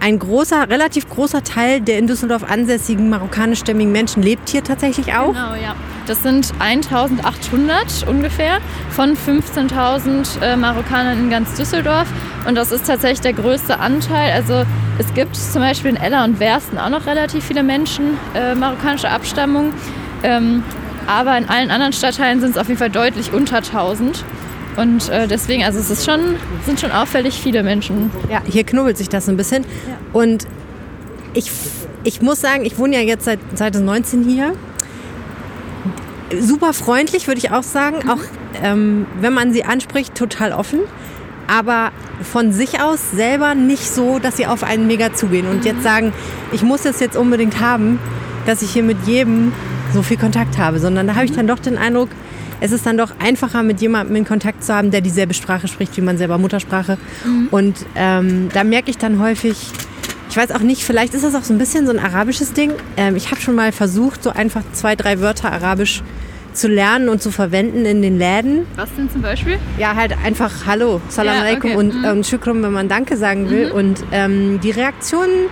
ein 0.00 0.18
großer, 0.18 0.70
relativ 0.70 1.10
großer 1.10 1.44
Teil 1.44 1.82
der 1.82 1.98
in 1.98 2.06
Düsseldorf 2.06 2.44
ansässigen 2.44 3.10
marokkanischstämmigen 3.10 3.92
Menschen 3.92 4.22
lebt 4.22 4.48
hier 4.48 4.64
tatsächlich 4.64 5.12
auch. 5.12 5.34
Genau, 5.34 5.54
ja. 5.54 5.74
Das 6.06 6.22
sind 6.22 6.52
1800 6.58 8.06
ungefähr 8.08 8.60
von 8.90 9.14
15.000 9.14 10.40
äh, 10.40 10.56
Marokkanern 10.56 11.18
in 11.18 11.30
ganz 11.30 11.54
Düsseldorf. 11.54 12.08
Und 12.46 12.54
das 12.54 12.72
ist 12.72 12.86
tatsächlich 12.86 13.20
der 13.20 13.34
größte 13.34 13.78
Anteil. 13.78 14.32
Also 14.32 14.64
es 14.98 15.12
gibt 15.12 15.36
zum 15.36 15.60
Beispiel 15.60 15.90
in 15.90 15.96
Ella 15.96 16.24
und 16.24 16.40
Wersten 16.40 16.78
auch 16.78 16.88
noch 16.88 17.04
relativ 17.04 17.44
viele 17.44 17.62
Menschen 17.62 18.16
äh, 18.34 18.54
marokkanischer 18.54 19.10
Abstammung. 19.10 19.74
Ähm, 20.22 20.64
aber 21.08 21.38
in 21.38 21.48
allen 21.48 21.70
anderen 21.70 21.94
Stadtteilen 21.94 22.40
sind 22.40 22.50
es 22.50 22.58
auf 22.58 22.68
jeden 22.68 22.78
Fall 22.78 22.90
deutlich 22.90 23.32
unter 23.32 23.56
1000. 23.56 24.24
Und 24.76 25.08
äh, 25.08 25.26
deswegen, 25.26 25.64
also 25.64 25.78
es 25.78 25.90
ist 25.90 26.04
schon, 26.04 26.36
sind 26.66 26.78
schon 26.78 26.92
auffällig 26.92 27.40
viele 27.40 27.62
Menschen. 27.62 28.10
Ja, 28.30 28.42
hier 28.46 28.62
knubbelt 28.62 28.98
sich 28.98 29.08
das 29.08 29.26
ein 29.26 29.38
bisschen. 29.38 29.62
Ja. 29.62 29.96
Und 30.12 30.46
ich, 31.32 31.50
ich 32.04 32.20
muss 32.20 32.42
sagen, 32.42 32.66
ich 32.66 32.78
wohne 32.78 32.96
ja 32.96 33.02
jetzt 33.02 33.24
seit 33.24 33.40
2019 33.54 34.22
hier. 34.22 34.52
Super 36.38 36.74
freundlich, 36.74 37.26
würde 37.26 37.38
ich 37.38 37.50
auch 37.52 37.62
sagen. 37.62 38.00
Mhm. 38.04 38.10
Auch 38.10 38.20
ähm, 38.62 39.06
wenn 39.18 39.32
man 39.32 39.54
sie 39.54 39.64
anspricht, 39.64 40.14
total 40.14 40.52
offen. 40.52 40.80
Aber 41.46 41.90
von 42.22 42.52
sich 42.52 42.82
aus 42.82 43.12
selber 43.12 43.54
nicht 43.54 43.88
so, 43.88 44.18
dass 44.18 44.36
sie 44.36 44.46
auf 44.46 44.62
einen 44.62 44.86
mega 44.86 45.14
zugehen 45.14 45.48
und 45.48 45.60
mhm. 45.60 45.64
jetzt 45.66 45.82
sagen, 45.82 46.12
ich 46.52 46.62
muss 46.62 46.84
es 46.84 47.00
jetzt 47.00 47.16
unbedingt 47.16 47.60
haben, 47.60 47.98
dass 48.44 48.60
ich 48.60 48.72
hier 48.72 48.82
mit 48.82 49.06
jedem 49.06 49.52
so 49.92 50.02
viel 50.02 50.16
Kontakt 50.16 50.58
habe, 50.58 50.78
sondern 50.78 51.06
da 51.06 51.14
habe 51.14 51.24
ich 51.24 51.32
dann 51.32 51.46
doch 51.46 51.58
den 51.58 51.78
Eindruck, 51.78 52.08
es 52.60 52.72
ist 52.72 52.86
dann 52.86 52.96
doch 52.96 53.12
einfacher, 53.20 53.62
mit 53.62 53.80
jemandem 53.80 54.16
in 54.16 54.24
Kontakt 54.24 54.64
zu 54.64 54.74
haben, 54.74 54.90
der 54.90 55.00
dieselbe 55.00 55.34
Sprache 55.34 55.68
spricht 55.68 55.96
wie 55.96 56.00
man 56.00 56.18
selber 56.18 56.38
Muttersprache. 56.38 56.98
Mhm. 57.24 57.48
Und 57.50 57.86
ähm, 57.94 58.48
da 58.52 58.64
merke 58.64 58.90
ich 58.90 58.98
dann 58.98 59.20
häufig, 59.20 59.56
ich 60.30 60.36
weiß 60.36 60.50
auch 60.52 60.60
nicht, 60.60 60.82
vielleicht 60.82 61.14
ist 61.14 61.24
das 61.24 61.34
auch 61.34 61.44
so 61.44 61.54
ein 61.54 61.58
bisschen 61.58 61.86
so 61.86 61.92
ein 61.92 61.98
arabisches 61.98 62.52
Ding. 62.52 62.72
Ähm, 62.96 63.16
ich 63.16 63.30
habe 63.30 63.40
schon 63.40 63.54
mal 63.54 63.72
versucht, 63.72 64.22
so 64.22 64.30
einfach 64.30 64.62
zwei, 64.72 64.96
drei 64.96 65.20
Wörter 65.20 65.52
arabisch 65.52 66.02
zu 66.52 66.68
lernen 66.68 67.08
und 67.08 67.22
zu 67.22 67.30
verwenden 67.30 67.84
in 67.84 68.02
den 68.02 68.18
Läden. 68.18 68.66
Was 68.74 68.88
denn 68.96 69.08
zum 69.10 69.22
Beispiel? 69.22 69.58
Ja, 69.78 69.94
halt 69.94 70.14
einfach 70.24 70.66
Hallo, 70.66 71.00
Salam 71.08 71.36
ja, 71.36 71.40
alaikum 71.42 71.70
okay. 71.70 71.78
und, 71.78 71.94
mhm. 71.94 72.04
und 72.04 72.26
Shukrum, 72.26 72.62
wenn 72.62 72.72
man 72.72 72.88
Danke 72.88 73.16
sagen 73.16 73.48
will. 73.48 73.68
Mhm. 73.68 73.72
Und 73.72 74.04
ähm, 74.12 74.60
die 74.60 74.72
Reaktionen 74.72 75.48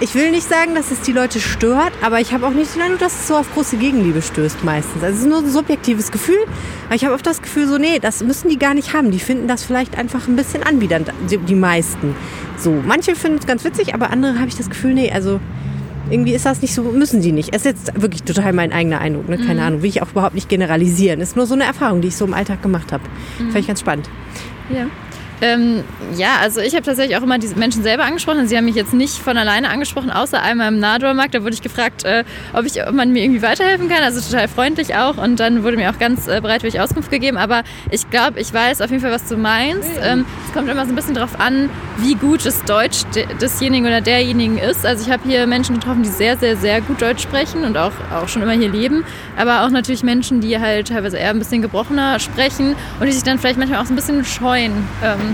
ich 0.00 0.14
will 0.14 0.30
nicht 0.30 0.48
sagen, 0.48 0.74
dass 0.74 0.90
es 0.90 1.02
die 1.02 1.12
Leute 1.12 1.40
stört, 1.40 1.92
aber 2.02 2.20
ich 2.20 2.32
habe 2.32 2.46
auch 2.46 2.52
nicht 2.52 2.74
den 2.74 2.82
Eindruck, 2.82 3.00
dass 3.00 3.12
es 3.12 3.28
so 3.28 3.36
auf 3.36 3.52
große 3.52 3.76
Gegenliebe 3.76 4.22
stößt 4.22 4.64
meistens. 4.64 5.02
Also 5.02 5.14
es 5.14 5.22
ist 5.22 5.28
nur 5.28 5.38
ein 5.38 5.50
subjektives 5.50 6.10
Gefühl, 6.10 6.42
aber 6.86 6.94
ich 6.94 7.04
habe 7.04 7.14
oft 7.14 7.26
das 7.26 7.42
Gefühl 7.42 7.66
so, 7.66 7.76
nee, 7.76 7.98
das 8.00 8.22
müssen 8.24 8.48
die 8.48 8.58
gar 8.58 8.72
nicht 8.72 8.94
haben. 8.94 9.10
Die 9.10 9.18
finden 9.18 9.46
das 9.46 9.62
vielleicht 9.62 9.98
einfach 9.98 10.26
ein 10.26 10.36
bisschen 10.36 10.62
anbiedernd, 10.62 11.12
die 11.28 11.54
meisten. 11.54 12.14
So, 12.56 12.82
manche 12.86 13.14
finden 13.14 13.38
es 13.38 13.46
ganz 13.46 13.62
witzig, 13.62 13.92
aber 13.92 14.10
andere 14.10 14.38
habe 14.38 14.48
ich 14.48 14.56
das 14.56 14.70
Gefühl, 14.70 14.94
nee, 14.94 15.12
also 15.12 15.38
irgendwie 16.08 16.32
ist 16.32 16.46
das 16.46 16.62
nicht 16.62 16.74
so, 16.74 16.82
müssen 16.82 17.20
die 17.20 17.32
nicht. 17.32 17.50
Es 17.54 17.64
ist 17.64 17.66
jetzt 17.66 18.00
wirklich 18.00 18.22
total 18.22 18.54
mein 18.54 18.72
eigener 18.72 19.00
Eindruck, 19.00 19.28
ne? 19.28 19.36
keine 19.36 19.60
mhm. 19.60 19.66
Ahnung, 19.66 19.82
will 19.82 19.90
ich 19.90 20.02
auch 20.02 20.10
überhaupt 20.10 20.34
nicht 20.34 20.48
generalisieren. 20.48 21.20
Es 21.20 21.30
ist 21.30 21.36
nur 21.36 21.46
so 21.46 21.54
eine 21.54 21.64
Erfahrung, 21.64 22.00
die 22.00 22.08
ich 22.08 22.16
so 22.16 22.24
im 22.24 22.32
Alltag 22.32 22.62
gemacht 22.62 22.90
habe. 22.90 23.04
Mhm. 23.38 23.50
Fand 23.50 23.58
ich 23.58 23.66
ganz 23.66 23.80
spannend. 23.80 24.08
Ja. 24.70 24.86
Ähm, 25.42 25.84
ja, 26.16 26.36
also 26.40 26.60
ich 26.60 26.74
habe 26.74 26.84
tatsächlich 26.84 27.16
auch 27.16 27.22
immer 27.22 27.38
diese 27.38 27.56
Menschen 27.56 27.82
selber 27.82 28.04
angesprochen. 28.04 28.46
Sie 28.46 28.56
haben 28.56 28.66
mich 28.66 28.74
jetzt 28.74 28.92
nicht 28.92 29.16
von 29.16 29.38
alleine 29.38 29.70
angesprochen, 29.70 30.10
außer 30.10 30.40
einmal 30.42 30.68
im 30.68 30.78
Nahdoormarkt. 30.78 31.34
Da 31.34 31.42
wurde 31.42 31.54
ich 31.54 31.62
gefragt, 31.62 32.04
äh, 32.04 32.24
ob, 32.52 32.66
ich, 32.66 32.86
ob 32.86 32.92
man 32.92 33.12
mir 33.12 33.22
irgendwie 33.22 33.42
weiterhelfen 33.42 33.88
kann. 33.88 34.02
Also 34.02 34.20
total 34.20 34.48
freundlich 34.48 34.94
auch. 34.96 35.16
Und 35.16 35.40
dann 35.40 35.62
wurde 35.62 35.76
mir 35.76 35.90
auch 35.90 35.98
ganz 35.98 36.26
äh, 36.28 36.40
bereitwillig 36.40 36.80
Auskunft 36.80 37.10
gegeben. 37.10 37.36
Aber 37.36 37.62
ich 37.90 38.10
glaube, 38.10 38.40
ich 38.40 38.52
weiß 38.52 38.80
auf 38.82 38.90
jeden 38.90 39.02
Fall, 39.02 39.12
was 39.12 39.26
du 39.28 39.36
meinst. 39.36 39.90
Ähm, 40.02 40.26
es 40.46 40.52
kommt 40.52 40.68
immer 40.68 40.84
so 40.84 40.92
ein 40.92 40.96
bisschen 40.96 41.14
darauf 41.14 41.40
an, 41.40 41.70
wie 41.98 42.14
gut 42.14 42.44
das 42.44 42.62
Deutsch 42.64 43.04
desjenigen 43.40 43.86
oder 43.86 44.00
derjenigen 44.00 44.58
ist. 44.58 44.84
Also 44.84 45.04
ich 45.06 45.12
habe 45.12 45.22
hier 45.26 45.46
Menschen 45.46 45.76
getroffen, 45.76 46.02
die 46.02 46.08
sehr, 46.08 46.36
sehr, 46.36 46.56
sehr 46.56 46.80
gut 46.80 47.00
Deutsch 47.00 47.22
sprechen 47.22 47.64
und 47.64 47.76
auch, 47.76 47.92
auch 48.14 48.28
schon 48.28 48.42
immer 48.42 48.52
hier 48.52 48.70
leben. 48.70 49.04
Aber 49.36 49.64
auch 49.64 49.70
natürlich 49.70 50.02
Menschen, 50.02 50.40
die 50.40 50.58
halt 50.58 50.88
teilweise 50.88 51.16
eher 51.16 51.30
ein 51.30 51.38
bisschen 51.38 51.62
gebrochener 51.62 52.18
sprechen 52.18 52.74
und 52.98 53.06
die 53.06 53.12
sich 53.12 53.22
dann 53.22 53.38
vielleicht 53.38 53.58
manchmal 53.58 53.80
auch 53.80 53.86
so 53.86 53.92
ein 53.92 53.96
bisschen 53.96 54.24
scheuen. 54.24 54.72
Ähm, 55.02 55.29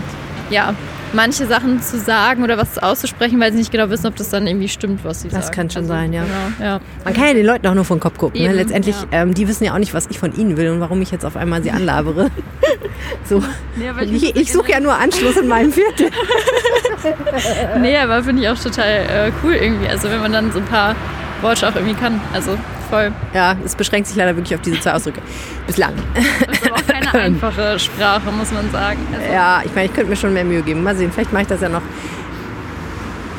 ja, 0.50 0.75
manche 1.12 1.47
Sachen 1.47 1.83
zu 1.83 1.99
sagen 1.99 2.43
oder 2.43 2.59
was 2.59 2.79
auszusprechen, 2.79 3.41
weil 3.41 3.53
sie 3.53 3.59
nicht 3.59 3.73
genau 3.73 3.91
wissen, 3.91 4.07
ob 4.07 4.17
das 4.17 4.29
dann 4.31 4.47
irgendwie 4.47 4.69
stimmt, 4.69 5.05
was 5.05 5.23
sie 5.23 5.29
das 5.29 5.33
sagen. 5.33 5.47
Das 5.47 5.53
kann 5.53 5.71
schon 5.71 5.83
also, 5.83 5.95
sein, 5.95 6.12
ja. 6.12 6.23
Genau, 6.23 6.71
ja. 6.71 6.81
Man 7.05 7.15
kann 7.15 7.26
ja 7.29 7.35
den 7.35 7.47
Leuten 7.47 7.67
auch 7.67 7.75
nur 7.75 7.85
vom 7.85 8.00
Kopf 8.00 8.19
gucken. 8.19 8.41
Ne? 8.41 8.53
Letztendlich, 8.53 8.97
ja. 9.11 9.23
ähm, 9.23 9.35
die 9.35 9.49
wissen 9.49 9.65
ja 9.65 9.75
auch 9.75 9.79
nicht, 9.79 9.95
was 9.95 10.07
ich 10.09 10.19
von 10.19 10.35
ihnen 10.37 10.57
will 10.57 10.71
und 10.71 10.81
warum 10.81 11.00
ich 11.03 11.11
jetzt 11.11 11.25
auf 11.25 11.37
einmal 11.37 11.62
sie 11.62 11.71
anlabere. 11.71 12.31
so. 13.25 13.43
Nee, 13.76 13.91
ich, 14.05 14.23
ich, 14.23 14.37
ich 14.37 14.53
suche 14.53 14.73
ja 14.73 14.81
nur 14.81 14.97
Anschluss 14.97 15.37
in 15.37 15.49
meinem 15.49 15.73
Viertel. 15.73 16.11
nee, 17.81 17.97
aber 17.97 18.23
finde 18.23 18.43
ich 18.43 18.49
auch 18.49 18.59
total 18.59 18.88
äh, 18.88 19.33
cool 19.43 19.55
irgendwie. 19.55 19.88
Also 19.88 20.11
wenn 20.11 20.21
man 20.21 20.33
dann 20.33 20.53
so 20.53 20.59
ein 20.59 20.65
paar 20.65 20.95
Worte 21.41 21.69
auch 21.69 21.75
irgendwie 21.75 21.95
kann. 21.95 22.21
Also 22.33 22.57
voll. 22.91 23.12
Ja, 23.35 23.57
es 23.65 23.75
beschränkt 23.75 24.09
sich 24.09 24.17
leider 24.17 24.37
wirklich 24.37 24.55
auf 24.55 24.62
diese 24.62 24.81
zwei 24.81 24.93
Ausdrücke. 24.93 25.21
Bislang. 25.67 25.93
Keine 27.11 27.25
einfache 27.25 27.79
Sprache, 27.79 28.31
muss 28.31 28.53
man 28.53 28.71
sagen. 28.71 28.99
Also 29.13 29.33
ja, 29.33 29.63
ich 29.65 29.75
meine, 29.75 29.87
ich 29.87 29.93
könnte 29.95 30.11
mir 30.11 30.17
schon 30.17 30.33
mehr 30.33 30.45
Mühe 30.45 30.63
geben. 30.63 30.83
Mal 30.83 30.97
sehen, 30.97 31.11
vielleicht 31.13 31.33
mache 31.33 31.43
ich 31.43 31.49
das 31.49 31.61
ja 31.61 31.69
noch. 31.69 31.83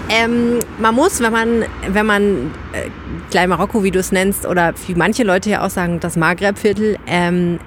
Ähm, 0.10 0.60
man 0.80 0.96
muss, 0.96 1.20
wenn 1.22 1.34
man, 1.34 1.66
wenn 1.90 2.06
man 2.06 2.52
äh, 2.72 2.90
Klein 3.30 3.50
Marokko, 3.50 3.84
wie 3.84 3.92
du 3.92 4.00
es 4.00 4.12
nennst, 4.12 4.46
oder 4.46 4.74
wie 4.88 4.96
manche 4.96 5.24
Leute 5.24 5.50
ja 5.50 5.66
auch 5.66 5.70
sagen, 5.70 6.00
das 6.00 6.16
Maghreb-Viertel, 6.16 6.98
ähm, 7.08 7.60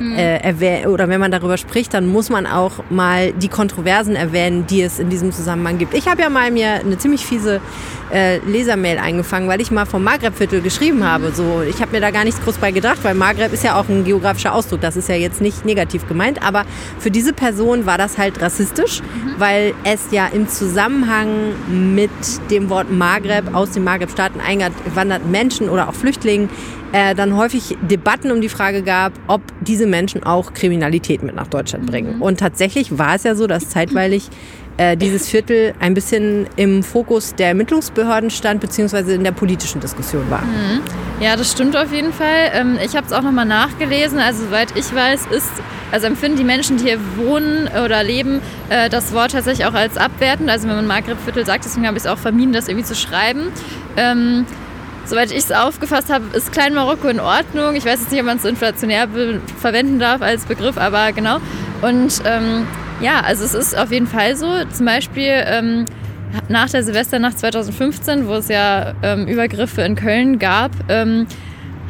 mhm. 0.00 0.16
äh, 0.16 0.86
oder 0.86 1.08
wenn 1.08 1.20
man 1.20 1.30
darüber 1.30 1.56
spricht, 1.56 1.94
dann 1.94 2.06
muss 2.06 2.30
man 2.30 2.46
auch 2.46 2.72
mal 2.90 3.32
die 3.32 3.48
Kontroversen 3.48 4.16
erwähnen, 4.16 4.66
die 4.66 4.82
es 4.82 4.98
in 4.98 5.10
diesem 5.10 5.32
Zusammenhang 5.32 5.78
gibt. 5.78 5.94
Ich 5.94 6.08
habe 6.08 6.22
ja 6.22 6.30
mal 6.30 6.50
mir 6.50 6.74
eine 6.74 6.98
ziemlich 6.98 7.24
fiese 7.24 7.60
äh, 8.12 8.38
Lesermail 8.38 8.98
eingefangen, 8.98 9.48
weil 9.48 9.60
ich 9.60 9.70
mal 9.70 9.86
vom 9.86 10.02
Maghreb-Viertel 10.02 10.60
geschrieben 10.60 11.04
habe. 11.04 11.32
So, 11.32 11.62
ich 11.62 11.80
habe 11.80 11.92
mir 11.92 12.00
da 12.00 12.10
gar 12.10 12.24
nichts 12.24 12.42
groß 12.42 12.58
bei 12.58 12.72
gedacht, 12.72 12.98
weil 13.02 13.14
Maghreb 13.14 13.52
ist 13.52 13.62
ja 13.64 13.78
auch 13.78 13.88
ein 13.88 14.04
geografischer 14.04 14.54
Ausdruck. 14.54 14.80
Das 14.80 14.96
ist 14.96 15.08
ja 15.08 15.14
jetzt 15.14 15.40
nicht 15.40 15.64
negativ 15.64 16.08
gemeint, 16.08 16.42
aber 16.42 16.64
für 16.98 17.10
diese 17.10 17.32
Person 17.32 17.86
war 17.86 17.98
das 17.98 18.18
halt 18.18 18.40
rassistisch, 18.40 19.00
mhm. 19.00 19.34
weil 19.38 19.74
es 19.84 20.10
ja 20.10 20.26
im 20.26 20.48
Zusammenhang 20.48 21.28
mit 21.68 22.10
dem 22.50 22.68
Wort 22.70 22.90
Maghreb 22.90 23.54
aus 23.54 23.70
den 23.70 23.84
Maghreb-Staaten 23.84 24.40
eingewanderten 24.40 25.30
Menschen 25.30 25.68
oder 25.68 25.88
auch 25.88 25.94
Flüchtlingen 25.94 26.48
äh, 26.92 27.14
dann 27.14 27.36
häufig 27.36 27.76
Debatten 27.82 28.30
um 28.32 28.40
die 28.40 28.48
Frage 28.48 28.82
gab, 28.82 29.12
ob 29.26 29.42
diese 29.60 29.86
Menschen 29.86 30.22
auch 30.24 30.54
Kriminalität 30.54 31.22
mit 31.22 31.34
nach 31.34 31.46
Deutschland 31.46 31.86
bringen. 31.86 32.16
Mhm. 32.16 32.22
Und 32.22 32.40
tatsächlich 32.40 32.98
war 32.98 33.14
es 33.14 33.24
ja 33.24 33.34
so, 33.34 33.46
dass 33.46 33.68
zeitweilig 33.68 34.28
äh, 34.76 34.96
dieses 34.96 35.28
Viertel 35.28 35.74
ein 35.78 35.94
bisschen 35.94 36.46
im 36.56 36.82
Fokus 36.82 37.34
der 37.34 37.48
Ermittlungsbehörden 37.48 38.30
stand, 38.30 38.60
beziehungsweise 38.60 39.12
in 39.12 39.24
der 39.24 39.32
politischen 39.32 39.80
Diskussion 39.80 40.30
war. 40.30 40.42
Mhm. 40.42 40.80
Ja, 41.20 41.36
das 41.36 41.52
stimmt 41.52 41.76
auf 41.76 41.92
jeden 41.92 42.12
Fall. 42.12 42.50
Ähm, 42.54 42.78
ich 42.82 42.96
habe 42.96 43.06
es 43.06 43.12
auch 43.12 43.22
nochmal 43.22 43.44
nachgelesen. 43.44 44.18
Also 44.18 44.44
soweit 44.44 44.74
ich 44.74 44.94
weiß, 44.94 45.26
ist, 45.26 45.50
also 45.92 46.06
empfinden 46.06 46.38
die 46.38 46.44
Menschen, 46.44 46.78
die 46.78 46.84
hier 46.84 46.98
wohnen 47.16 47.68
oder 47.84 48.02
leben, 48.02 48.40
äh, 48.70 48.88
das 48.88 49.12
Wort 49.12 49.32
tatsächlich 49.32 49.66
auch 49.66 49.74
als 49.74 49.98
abwertend. 49.98 50.48
Also 50.48 50.66
wenn 50.66 50.76
man 50.76 50.86
Maghreb-Viertel 50.86 51.44
sagt, 51.44 51.66
deswegen 51.66 51.86
habe 51.86 51.98
ich 51.98 52.04
es 52.04 52.08
auch 52.08 52.18
vermieden, 52.18 52.54
das 52.54 52.66
irgendwie 52.66 52.86
zu 52.86 52.94
schreiben. 52.94 53.48
Ähm, 53.98 54.46
Soweit 55.04 55.30
ich 55.30 55.38
es 55.38 55.52
aufgefasst 55.52 56.12
habe, 56.12 56.24
ist 56.36 56.52
Klein 56.52 56.74
Marokko 56.74 57.08
in 57.08 57.20
Ordnung. 57.20 57.74
Ich 57.74 57.84
weiß 57.84 58.00
jetzt 58.00 58.12
nicht, 58.12 58.20
ob 58.20 58.26
man 58.26 58.36
es 58.36 58.44
inflationär 58.44 59.08
verwenden 59.60 59.98
darf 59.98 60.22
als 60.22 60.44
Begriff, 60.44 60.78
aber 60.78 61.12
genau. 61.12 61.38
Und 61.82 62.22
ähm, 62.24 62.66
ja, 63.00 63.20
also 63.20 63.44
es 63.44 63.54
ist 63.54 63.76
auf 63.76 63.90
jeden 63.90 64.06
Fall 64.06 64.36
so. 64.36 64.46
Zum 64.72 64.86
Beispiel 64.86 65.42
ähm, 65.46 65.86
nach 66.48 66.70
der 66.70 66.82
Silvesternacht 66.82 67.38
2015, 67.38 68.26
wo 68.26 68.34
es 68.34 68.48
ja 68.48 68.94
ähm, 69.02 69.26
Übergriffe 69.26 69.82
in 69.82 69.96
Köln 69.96 70.38
gab, 70.38 70.70
ähm, 70.88 71.26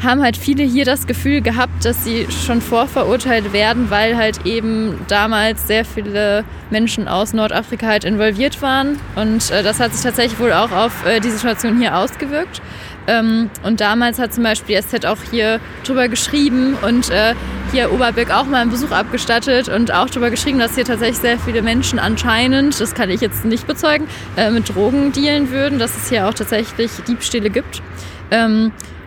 haben 0.03 0.23
halt 0.23 0.37
viele 0.37 0.62
hier 0.62 0.85
das 0.85 1.07
Gefühl 1.07 1.42
gehabt, 1.42 1.85
dass 1.85 2.05
sie 2.05 2.27
schon 2.31 2.61
vorverurteilt 2.61 3.53
werden, 3.53 3.90
weil 3.90 4.16
halt 4.16 4.46
eben 4.46 4.99
damals 5.09 5.66
sehr 5.66 5.85
viele 5.85 6.44
Menschen 6.70 7.07
aus 7.07 7.33
Nordafrika 7.33 7.87
halt 7.87 8.05
involviert 8.05 8.62
waren. 8.62 8.99
Und 9.16 9.51
äh, 9.51 9.62
das 9.62 9.79
hat 9.81 9.92
sich 9.92 10.03
tatsächlich 10.03 10.38
wohl 10.38 10.53
auch 10.53 10.73
auf 10.73 11.05
äh, 11.05 11.20
die 11.20 11.31
Situation 11.31 11.79
hier 11.79 11.96
ausgewirkt. 11.96 12.62
Ähm, 13.11 13.51
und 13.64 13.81
damals 13.81 14.20
hat 14.20 14.33
zum 14.33 14.44
Beispiel 14.44 14.81
SZ 14.81 15.05
auch 15.05 15.18
hier 15.31 15.59
drüber 15.85 16.09
geschrieben 16.09 16.77
und 16.81 17.11
äh, 17.11 17.35
hier 17.73 17.92
Oberbeck 17.92 18.31
auch 18.31 18.46
mal 18.46 18.62
einen 18.62 18.70
Besuch 18.70 18.92
abgestattet 18.92 19.68
und 19.68 19.92
auch 19.92 20.09
darüber 20.09 20.31
geschrieben, 20.31 20.61
dass 20.61 20.77
hier 20.77 20.85
tatsächlich 20.85 21.18
sehr 21.18 21.38
viele 21.38 21.62
Menschen 21.62 21.99
anscheinend, 21.99 22.81
das 22.81 22.94
kann 22.94 23.11
ich 23.11 23.20
jetzt 23.20 23.44
nicht 23.44 23.66
bezeugen, 23.66 24.07
äh, 24.37 24.51
mit 24.51 24.73
Drogen 24.73 25.11
dealen 25.11 25.51
würden, 25.51 25.81
dass 25.81 25.96
es 25.96 26.09
hier 26.09 26.29
auch 26.29 26.35
tatsächlich 26.35 26.92
Diebstähle 27.09 27.51
gibt. 27.51 27.83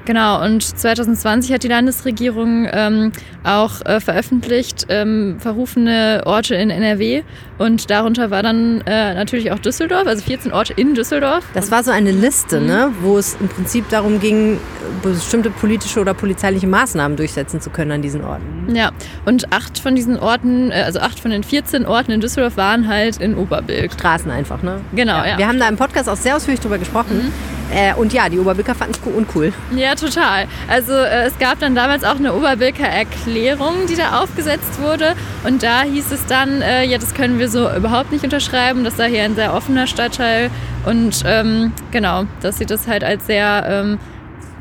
Genau, 0.06 0.44
und 0.44 0.63
2020 0.63 1.54
hat 1.54 1.63
die 1.63 1.68
Landesregierung 1.70 2.68
ähm, 2.72 3.12
auch 3.44 3.86
äh, 3.86 4.00
veröffentlicht 4.00 4.86
ähm, 4.89 5.38
verrufene 5.39 6.24
Orte 6.26 6.56
in 6.56 6.70
NRW 6.70 7.24
und 7.58 7.89
darunter 7.89 8.30
war 8.32 8.44
dann 8.44 8.82
äh, 8.86 9.13
natürlich 9.13 9.52
auch 9.52 9.60
Düsseldorf, 9.60 10.08
also 10.08 10.24
14 10.24 10.52
Orte 10.52 10.74
in 10.74 10.96
Düsseldorf. 10.96 11.46
Das 11.54 11.72
war 11.72 11.84
so 11.84 11.92
eine 11.92 12.12
Liste, 12.12 12.60
mhm. 12.60 12.66
ne, 12.66 12.92
wo 13.02 13.18
es 13.18 13.38
im 13.39 13.48
Prinzip 13.48 13.88
darum 13.89 14.20
ging, 14.20 14.60
bestimmte 15.02 15.50
politische 15.50 16.02
oder 16.02 16.13
polizeiliche 16.13 16.68
Maßnahmen 16.68 17.16
durchsetzen 17.16 17.62
zu 17.62 17.70
können 17.70 17.92
an 17.92 18.02
diesen 18.02 18.24
Orten. 18.24 18.76
Ja, 18.76 18.92
und 19.26 19.54
acht 19.54 19.80
von 19.80 19.96
diesen 19.96 20.18
Orten, 20.18 20.72
äh, 20.72 20.84
also 20.86 21.00
acht 21.00 21.20
von 21.20 21.32
den 21.32 21.44
14 21.44 21.86
Orten 21.86 22.12
in 22.12 22.22
Düsseldorf 22.22 22.58
waren 22.58 22.88
halt 22.88 23.18
in 23.18 23.36
Oberbilk. 23.36 23.94
Straßen 23.94 24.32
einfach, 24.32 24.63
ne? 24.63 24.82
Genau, 24.94 25.18
ja. 25.18 25.28
ja. 25.28 25.38
Wir 25.38 25.48
haben 25.48 25.60
da 25.60 25.70
im 25.70 25.78
Podcast 25.78 26.10
auch 26.10 26.18
sehr 26.18 26.36
ausführlich 26.36 26.60
drüber 26.60 26.78
gesprochen. 26.78 27.18
Mhm. 27.26 27.53
Äh, 27.71 27.93
und 27.95 28.13
ja, 28.13 28.30
die 28.30 28.39
Oberbilker 28.39 28.76
fanden 28.76 28.93
es 28.93 29.08
uncool. 29.08 29.54
Ja, 29.76 29.95
total. 29.95 30.47
Also 30.67 30.93
äh, 30.93 31.26
es 31.26 31.38
gab 31.39 31.60
dann 31.60 31.76
damals 31.76 32.04
auch 32.04 32.15
eine 32.15 32.34
Oberbilker 32.34 32.88
Erklärung, 32.88 33.88
die 33.89 33.95
da 33.95 34.21
aufgesetzt 34.21 34.82
wurde. 34.82 35.15
Und 35.43 35.63
da 35.63 35.84
hieß 35.84 36.12
es 36.12 36.26
dann, 36.26 36.62
äh, 36.62 36.86
ja, 36.86 36.97
das 36.97 37.13
können 37.13 37.39
wir 37.39 37.49
so 37.49 37.69
überhaupt 37.73 38.12
nicht 38.12 38.23
unterschreiben. 38.23 38.84
Das 38.84 38.97
sei 38.97 39.10
hier 39.10 39.23
ein 39.23 39.36
sehr 39.36 39.54
offener 39.54 39.88
Stadtteil. 39.88 40.49
Und 40.86 41.23
ähm, 41.26 41.71
genau, 41.91 42.26
dass 42.41 42.58
sie 42.58 42.65
das 42.65 42.88
halt 42.88 43.04
als 43.04 43.26
sehr, 43.26 43.65
ähm, 43.67 43.99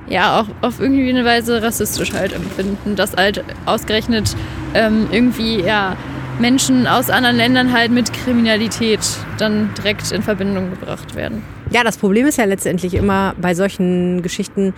ja, 0.09 0.41
auch 0.41 0.47
auf 0.67 0.81
irgendwie 0.81 1.11
eine 1.11 1.25
Weise 1.25 1.63
rassistisch 1.63 2.13
halt 2.13 2.33
empfinden. 2.33 2.97
Dass 2.97 3.15
halt 3.15 3.45
ausgerechnet 3.67 4.37
ähm, 4.75 5.09
irgendwie, 5.11 5.61
ja, 5.61 5.97
Menschen 6.39 6.87
aus 6.87 7.11
anderen 7.11 7.37
Ländern 7.37 7.73
halt 7.73 7.93
mit 7.93 8.13
Kriminalität 8.13 9.01
dann 9.39 9.71
direkt 9.77 10.11
in 10.13 10.23
Verbindung 10.23 10.71
gebracht 10.71 11.15
werden. 11.15 11.43
Ja, 11.73 11.85
das 11.85 11.97
Problem 11.97 12.27
ist 12.27 12.37
ja 12.37 12.45
letztendlich 12.45 12.93
immer 12.93 13.35
bei 13.41 13.55
solchen 13.55 14.21
Geschichten, 14.21 14.75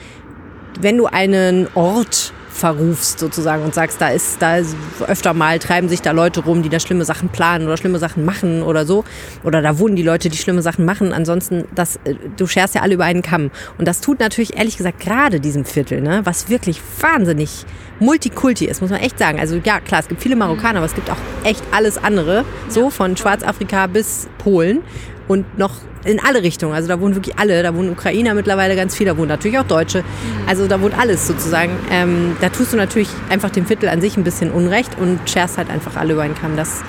wenn 0.81 0.97
du 0.97 1.07
einen 1.07 1.67
Ort 1.75 2.33
verrufst 2.51 3.19
sozusagen 3.19 3.65
und 3.65 3.75
sagst, 3.75 4.01
da 4.01 4.11
ist, 4.11 4.41
da 4.41 4.59
ist 4.59 4.77
öfter 5.09 5.35
mal 5.35 5.59
treiben 5.59 5.89
sich 5.89 6.03
da 6.03 6.13
Leute 6.13 6.41
rum, 6.45 6.63
die 6.63 6.69
da 6.69 6.79
schlimme 6.79 7.05
Sachen 7.05 7.29
planen 7.31 7.67
oder 7.67 7.77
schlimme 7.77 7.99
Sachen 7.99 8.25
machen 8.25 8.63
oder 8.63 8.87
so. 8.87 9.05
Oder 9.43 9.61
da 9.61 9.81
wohnen 9.81 9.97
die 9.97 10.05
Leute, 10.05 10.29
die 10.29 10.39
schlimme 10.39 10.63
Sachen 10.63 10.85
machen. 10.85 11.13
Ansonsten, 11.13 11.65
das, 11.75 11.97
äh, 12.05 12.15
du 12.37 12.47
scherst 12.47 12.77
ja 12.77 12.83
alle 12.83 12.95
über 12.95 13.05
einen 13.05 13.23
Kamm. 13.23 13.51
Und 13.77 13.89
das 13.89 14.01
tut 14.01 14.21
natürlich 14.21 14.57
ehrlich 14.57 14.77
gesagt 14.77 15.01
gerade 15.01 15.41
diesem 15.41 15.65
Viertel, 15.65 16.01
ne, 16.01 16.21
was 16.23 16.49
wirklich 16.49 16.81
wahnsinnig 17.01 17.65
Multikulti 17.99 18.67
ist, 18.67 18.81
muss 18.81 18.91
man 18.91 19.01
echt 19.01 19.19
sagen. 19.19 19.41
Also 19.41 19.61
ja, 19.65 19.81
klar, 19.81 20.01
es 20.01 20.09
gibt 20.09 20.23
viele 20.23 20.37
Marokkaner, 20.37 20.79
aber 20.79 20.87
es 20.87 20.95
gibt 20.95 21.11
auch 21.11 21.17
echt 21.43 21.63
alles 21.73 21.99
andere. 21.99 22.45
So 22.69 22.91
von 22.91 23.17
Schwarzafrika 23.17 23.89
bis 23.89 24.29
Polen 24.39 24.83
und 25.29 25.59
noch 25.59 25.73
in 26.05 26.21
alle 26.21 26.43
Richtungen. 26.43 26.75
Also 26.75 26.89
da 26.89 27.01
wohnen 27.01 27.15
wirklich 27.15 27.39
alle. 27.39 27.63
Da 27.63 27.75
wohnen 27.75 27.91
Ukrainer 27.91 28.35
mittlerweile 28.35 28.77
ganz 28.77 28.95
viel, 28.95 29.07
da 29.07 29.17
wohnen 29.17 29.29
natürlich 29.29 29.59
auch 29.59 29.65
Deutsche. 29.65 30.01
Mhm. 30.01 30.49
Also 30.49 30.67
da 30.67 30.81
wohnt 30.81 30.99
alles 30.99 31.27
sozusagen. 31.27 31.73
Ähm, 31.91 32.37
da 32.41 32.51
tust 32.51 32.73
du 32.73 32.77
natürlich 32.77 33.09
einfach 33.31 33.51
dem 33.51 33.67
Viertel 33.67 33.89
an 33.89 34.01
sich 34.01 34.17
ein 34.17 34.25
bisschen 34.25 34.51
Unrecht 34.51 34.99
und 34.99 35.19
scherst 35.29 35.59
halt 35.59 35.71
einfach 35.71 35.97
alle 35.97 36.13
über 36.13 36.23
einen 36.23 36.35
Kamm. 36.35 36.57
Das 36.57 36.83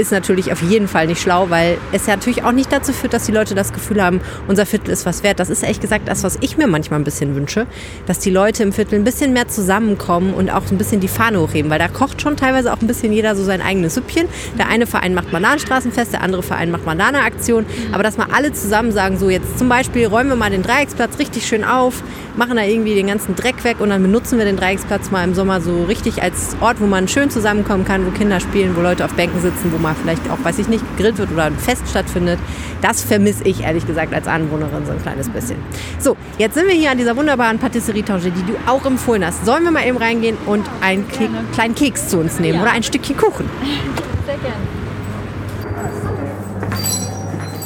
ist 0.00 0.12
natürlich 0.12 0.52
auf 0.52 0.62
jeden 0.62 0.88
Fall 0.88 1.06
nicht 1.06 1.20
schlau, 1.20 1.50
weil 1.50 1.78
es 1.92 2.06
ja 2.06 2.16
natürlich 2.16 2.42
auch 2.44 2.52
nicht 2.52 2.72
dazu 2.72 2.92
führt, 2.92 3.12
dass 3.12 3.24
die 3.26 3.32
Leute 3.32 3.54
das 3.54 3.72
Gefühl 3.72 4.02
haben, 4.02 4.20
unser 4.48 4.66
Viertel 4.66 4.90
ist 4.90 5.06
was 5.06 5.22
wert. 5.22 5.38
Das 5.38 5.50
ist 5.50 5.62
ehrlich 5.62 5.80
gesagt 5.80 6.08
das, 6.08 6.24
was 6.24 6.38
ich 6.40 6.56
mir 6.56 6.66
manchmal 6.66 7.00
ein 7.00 7.04
bisschen 7.04 7.34
wünsche, 7.34 7.66
dass 8.06 8.18
die 8.18 8.30
Leute 8.30 8.62
im 8.62 8.72
Viertel 8.72 8.96
ein 8.96 9.04
bisschen 9.04 9.32
mehr 9.32 9.48
zusammenkommen 9.48 10.34
und 10.34 10.50
auch 10.50 10.62
ein 10.70 10.78
bisschen 10.78 11.00
die 11.00 11.08
Fahne 11.08 11.40
hochheben, 11.40 11.70
weil 11.70 11.78
da 11.78 11.88
kocht 11.88 12.22
schon 12.22 12.36
teilweise 12.36 12.72
auch 12.72 12.80
ein 12.80 12.86
bisschen 12.86 13.12
jeder 13.12 13.36
so 13.36 13.44
sein 13.44 13.60
eigenes 13.60 13.94
Süppchen. 13.94 14.28
Der 14.58 14.68
eine 14.68 14.86
Verein 14.86 15.14
macht 15.14 15.30
Bananenstraßenfest, 15.30 16.12
der 16.12 16.22
andere 16.22 16.42
Verein 16.42 16.70
macht 16.70 16.84
Bananenaktion, 16.84 17.66
aber 17.92 18.02
dass 18.02 18.16
mal 18.16 18.28
alle 18.32 18.52
zusammen 18.52 18.92
sagen, 18.92 19.18
so 19.18 19.28
jetzt 19.30 19.58
zum 19.58 19.68
Beispiel 19.68 20.06
räumen 20.06 20.30
wir 20.30 20.36
mal 20.36 20.50
den 20.50 20.62
Dreiecksplatz 20.62 21.18
richtig 21.18 21.46
schön 21.46 21.64
auf, 21.64 22.02
machen 22.36 22.56
da 22.56 22.64
irgendwie 22.64 22.94
den 22.94 23.06
ganzen 23.06 23.36
Dreck 23.36 23.64
weg 23.64 23.80
und 23.80 23.90
dann 23.90 24.02
benutzen 24.02 24.38
wir 24.38 24.44
den 24.44 24.56
Dreiecksplatz 24.56 25.10
mal 25.10 25.24
im 25.24 25.34
Sommer 25.34 25.60
so 25.60 25.84
richtig 25.84 26.22
als 26.22 26.56
Ort, 26.60 26.80
wo 26.80 26.86
man 26.86 27.08
schön 27.08 27.30
zusammenkommen 27.30 27.84
kann, 27.84 28.06
wo 28.06 28.10
Kinder 28.10 28.40
spielen, 28.40 28.76
wo 28.76 28.80
Leute 28.80 29.04
auf 29.04 29.14
Bänken 29.14 29.40
sitzen, 29.40 29.72
wo 29.72 29.78
mal 29.90 29.96
vielleicht 30.00 30.30
auch, 30.30 30.42
weiß 30.42 30.58
ich 30.58 30.68
nicht, 30.68 30.84
gegrillt 30.96 31.18
wird 31.18 31.32
oder 31.32 31.44
ein 31.44 31.56
Fest 31.56 31.82
stattfindet. 31.88 32.38
Das 32.80 33.02
vermisse 33.02 33.44
ich 33.44 33.62
ehrlich 33.62 33.86
gesagt 33.86 34.14
als 34.14 34.26
Anwohnerin 34.26 34.86
so 34.86 34.92
ein 34.92 35.02
kleines 35.02 35.28
bisschen. 35.28 35.56
So, 35.98 36.16
jetzt 36.38 36.54
sind 36.54 36.66
wir 36.66 36.74
hier 36.74 36.90
an 36.90 36.98
dieser 36.98 37.16
wunderbaren 37.16 37.58
Patisserie 37.58 38.04
Tange, 38.04 38.30
die 38.30 38.42
du 38.44 38.54
auch 38.66 38.84
empfohlen 38.86 39.24
hast. 39.24 39.44
Sollen 39.44 39.64
wir 39.64 39.70
mal 39.70 39.86
eben 39.86 39.98
reingehen 39.98 40.36
und 40.46 40.64
einen 40.80 41.06
Ke 41.08 41.28
kleinen 41.52 41.74
Keks 41.74 42.08
zu 42.08 42.18
uns 42.18 42.38
nehmen 42.38 42.56
Ja. 42.56 42.62
oder 42.62 42.72
ein 42.72 42.82
Stückchen 42.82 43.16
Kuchen? 43.16 43.48
Sehr 44.26 44.36
gerne. 44.36 44.56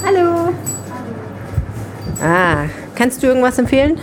Hallo. 0.06 0.52
Ah, 2.22 2.64
kannst 2.94 3.22
du 3.22 3.26
irgendwas 3.26 3.58
empfehlen? 3.58 3.98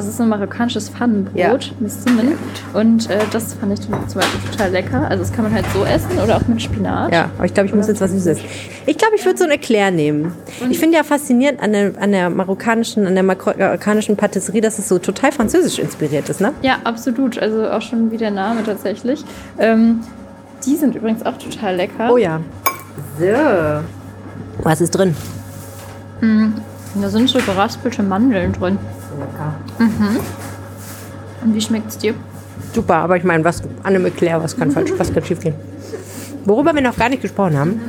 Das 0.00 0.08
ist 0.08 0.18
ein 0.18 0.30
marokkanisches 0.30 0.88
Pfannenbrot 0.88 1.36
Ja. 1.36 1.58
mit 1.78 1.92
Zimt. 1.92 2.22
Und 2.72 3.10
äh, 3.10 3.18
das 3.32 3.52
fand 3.52 3.74
ich 3.74 3.82
zum 3.82 3.90
Beispiel 3.90 4.50
total 4.50 4.70
lecker. 4.70 5.02
Also 5.06 5.22
das 5.24 5.30
kann 5.30 5.44
man 5.44 5.52
halt 5.52 5.66
so 5.74 5.84
essen 5.84 6.18
oder 6.18 6.38
auch 6.38 6.48
mit 6.48 6.62
Spinat. 6.62 7.12
Ja, 7.12 7.28
aber 7.36 7.44
ich 7.44 7.52
glaube, 7.52 7.68
ich 7.68 7.74
muss 7.74 7.86
jetzt 7.86 8.00
was 8.00 8.10
Süßes. 8.10 8.38
Ich 8.86 8.96
glaube, 8.96 9.16
ich 9.16 9.26
würde 9.26 9.36
so 9.36 9.44
ein 9.44 9.50
Eclair 9.50 9.90
nehmen. 9.90 10.32
Ich 10.70 10.78
finde 10.78 10.96
ja 10.96 11.02
faszinierend 11.04 11.60
an 11.62 11.72
der, 11.72 11.92
an 12.00 12.12
der 12.12 12.30
marokkanischen, 12.30 13.06
an 13.06 13.12
der 13.14 13.24
marokkanischen 13.24 14.16
Patisserie, 14.16 14.62
dass 14.62 14.78
es 14.78 14.88
so 14.88 14.98
total 14.98 15.32
französisch 15.32 15.78
inspiriert 15.78 16.30
ist, 16.30 16.40
ne? 16.40 16.54
Ja, 16.62 16.78
absolut. 16.84 17.38
Also 17.38 17.68
auch 17.68 17.82
schon 17.82 18.10
wie 18.10 18.16
der 18.16 18.30
Name 18.30 18.64
tatsächlich. 18.64 19.22
Ähm, 19.58 20.00
die 20.64 20.76
sind 20.76 20.94
übrigens 20.96 21.26
auch 21.26 21.36
total 21.36 21.76
lecker. 21.76 22.10
Oh 22.10 22.16
ja. 22.16 22.40
So. 23.18 24.62
Was 24.62 24.80
ist 24.80 24.92
drin? 24.92 25.14
Da 26.22 27.08
sind 27.10 27.28
so 27.28 27.38
geraspelte 27.38 28.02
Mandeln 28.02 28.54
drin. 28.54 28.78
Lecker. 29.20 29.54
Und 31.42 31.54
wie 31.54 31.60
schmeckt's 31.60 31.98
dir? 31.98 32.14
Super, 32.72 32.96
aber 32.96 33.16
ich 33.16 33.24
meine, 33.24 33.44
was 33.44 33.62
an 33.62 33.70
einem 33.84 34.06
Eclair, 34.06 34.42
was 34.42 34.56
kann 34.56 34.70
falsch, 34.70 34.92
was 34.96 35.12
kann 35.12 35.24
schief 35.24 35.40
gehen? 35.40 35.54
Worüber 36.44 36.74
wir 36.74 36.82
noch 36.82 36.96
gar 36.96 37.08
nicht 37.08 37.22
gesprochen 37.22 37.58
haben, 37.58 37.80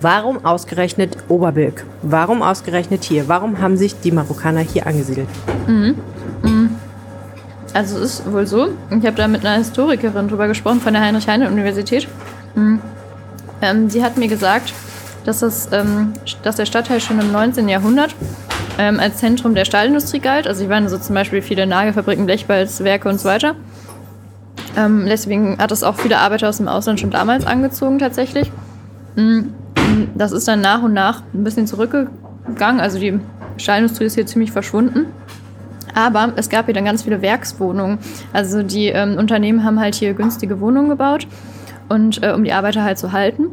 warum 0.00 0.44
ausgerechnet 0.44 1.16
Oberbilk? 1.28 1.84
Warum 2.02 2.42
ausgerechnet 2.42 3.04
hier? 3.04 3.28
Warum 3.28 3.60
haben 3.60 3.76
sich 3.76 3.98
die 4.00 4.12
Marokkaner 4.12 4.60
hier 4.60 4.86
angesiedelt? 4.86 5.28
Also 7.72 7.98
es 7.98 8.20
ist 8.20 8.32
wohl 8.32 8.46
so, 8.46 8.68
ich 8.90 9.06
habe 9.06 9.16
da 9.16 9.28
mit 9.28 9.44
einer 9.44 9.58
Historikerin 9.58 10.28
drüber 10.28 10.48
gesprochen 10.48 10.80
von 10.80 10.92
der 10.92 11.02
Heinrich-Heine-Universität. 11.02 12.08
Mhm. 12.54 12.80
Ähm, 13.62 13.88
die 13.88 14.02
hat 14.02 14.16
mir 14.16 14.28
gesagt, 14.28 14.72
dass, 15.24 15.40
das, 15.40 15.68
ähm, 15.72 16.14
dass 16.42 16.56
der 16.56 16.66
Stadtteil 16.66 17.00
schon 17.00 17.20
im 17.20 17.30
19. 17.30 17.68
Jahrhundert 17.68 18.14
ähm, 18.80 18.98
als 18.98 19.18
Zentrum 19.18 19.54
der 19.54 19.66
Stahlindustrie 19.66 20.20
galt. 20.20 20.46
Also 20.46 20.62
hier 20.62 20.70
waren 20.70 20.88
so 20.88 20.96
zum 20.96 21.14
Beispiel 21.14 21.42
viele 21.42 21.66
Nagelfabriken, 21.66 22.24
Blechbalzwerke 22.24 23.10
und 23.10 23.20
so 23.20 23.28
weiter. 23.28 23.54
Ähm, 24.74 25.04
deswegen 25.06 25.58
hat 25.58 25.70
es 25.70 25.82
auch 25.82 25.96
viele 25.96 26.16
Arbeiter 26.16 26.48
aus 26.48 26.56
dem 26.56 26.68
Ausland 26.68 26.98
schon 26.98 27.10
damals 27.10 27.44
angezogen 27.44 27.98
tatsächlich. 27.98 28.50
Mhm. 29.16 29.52
Das 30.14 30.32
ist 30.32 30.48
dann 30.48 30.62
nach 30.62 30.82
und 30.82 30.94
nach 30.94 31.22
ein 31.34 31.44
bisschen 31.44 31.66
zurückgegangen. 31.66 32.80
Also 32.80 32.98
die 32.98 33.20
Stahlindustrie 33.58 34.06
ist 34.06 34.14
hier 34.14 34.26
ziemlich 34.26 34.50
verschwunden. 34.50 35.06
Aber 35.94 36.32
es 36.36 36.48
gab 36.48 36.64
hier 36.64 36.74
dann 36.74 36.86
ganz 36.86 37.02
viele 37.02 37.20
Werkswohnungen. 37.20 37.98
Also 38.32 38.62
die 38.62 38.86
ähm, 38.86 39.18
Unternehmen 39.18 39.62
haben 39.62 39.78
halt 39.78 39.94
hier 39.94 40.14
günstige 40.14 40.60
Wohnungen 40.60 40.88
gebaut 40.88 41.26
und 41.90 42.22
äh, 42.22 42.32
um 42.32 42.44
die 42.44 42.52
Arbeiter 42.52 42.82
halt 42.82 42.96
zu 42.96 43.12
halten. 43.12 43.48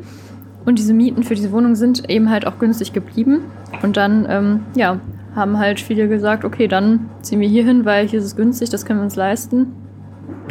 Und 0.63 0.79
diese 0.79 0.93
Mieten 0.93 1.23
für 1.23 1.35
diese 1.35 1.51
Wohnungen 1.51 1.75
sind 1.75 2.09
eben 2.09 2.29
halt 2.29 2.45
auch 2.45 2.59
günstig 2.59 2.93
geblieben. 2.93 3.41
Und 3.81 3.97
dann, 3.97 4.27
ähm, 4.29 4.59
ja, 4.75 4.99
haben 5.37 5.59
halt 5.59 5.79
viele 5.79 6.09
gesagt, 6.09 6.43
okay, 6.43 6.67
dann 6.67 7.09
ziehen 7.21 7.39
wir 7.39 7.47
hier 7.47 7.63
hin, 7.63 7.85
weil 7.85 8.07
hier 8.07 8.19
ist 8.19 8.25
es 8.25 8.35
günstig, 8.35 8.69
das 8.69 8.85
können 8.85 8.99
wir 8.99 9.03
uns 9.03 9.15
leisten. 9.15 9.67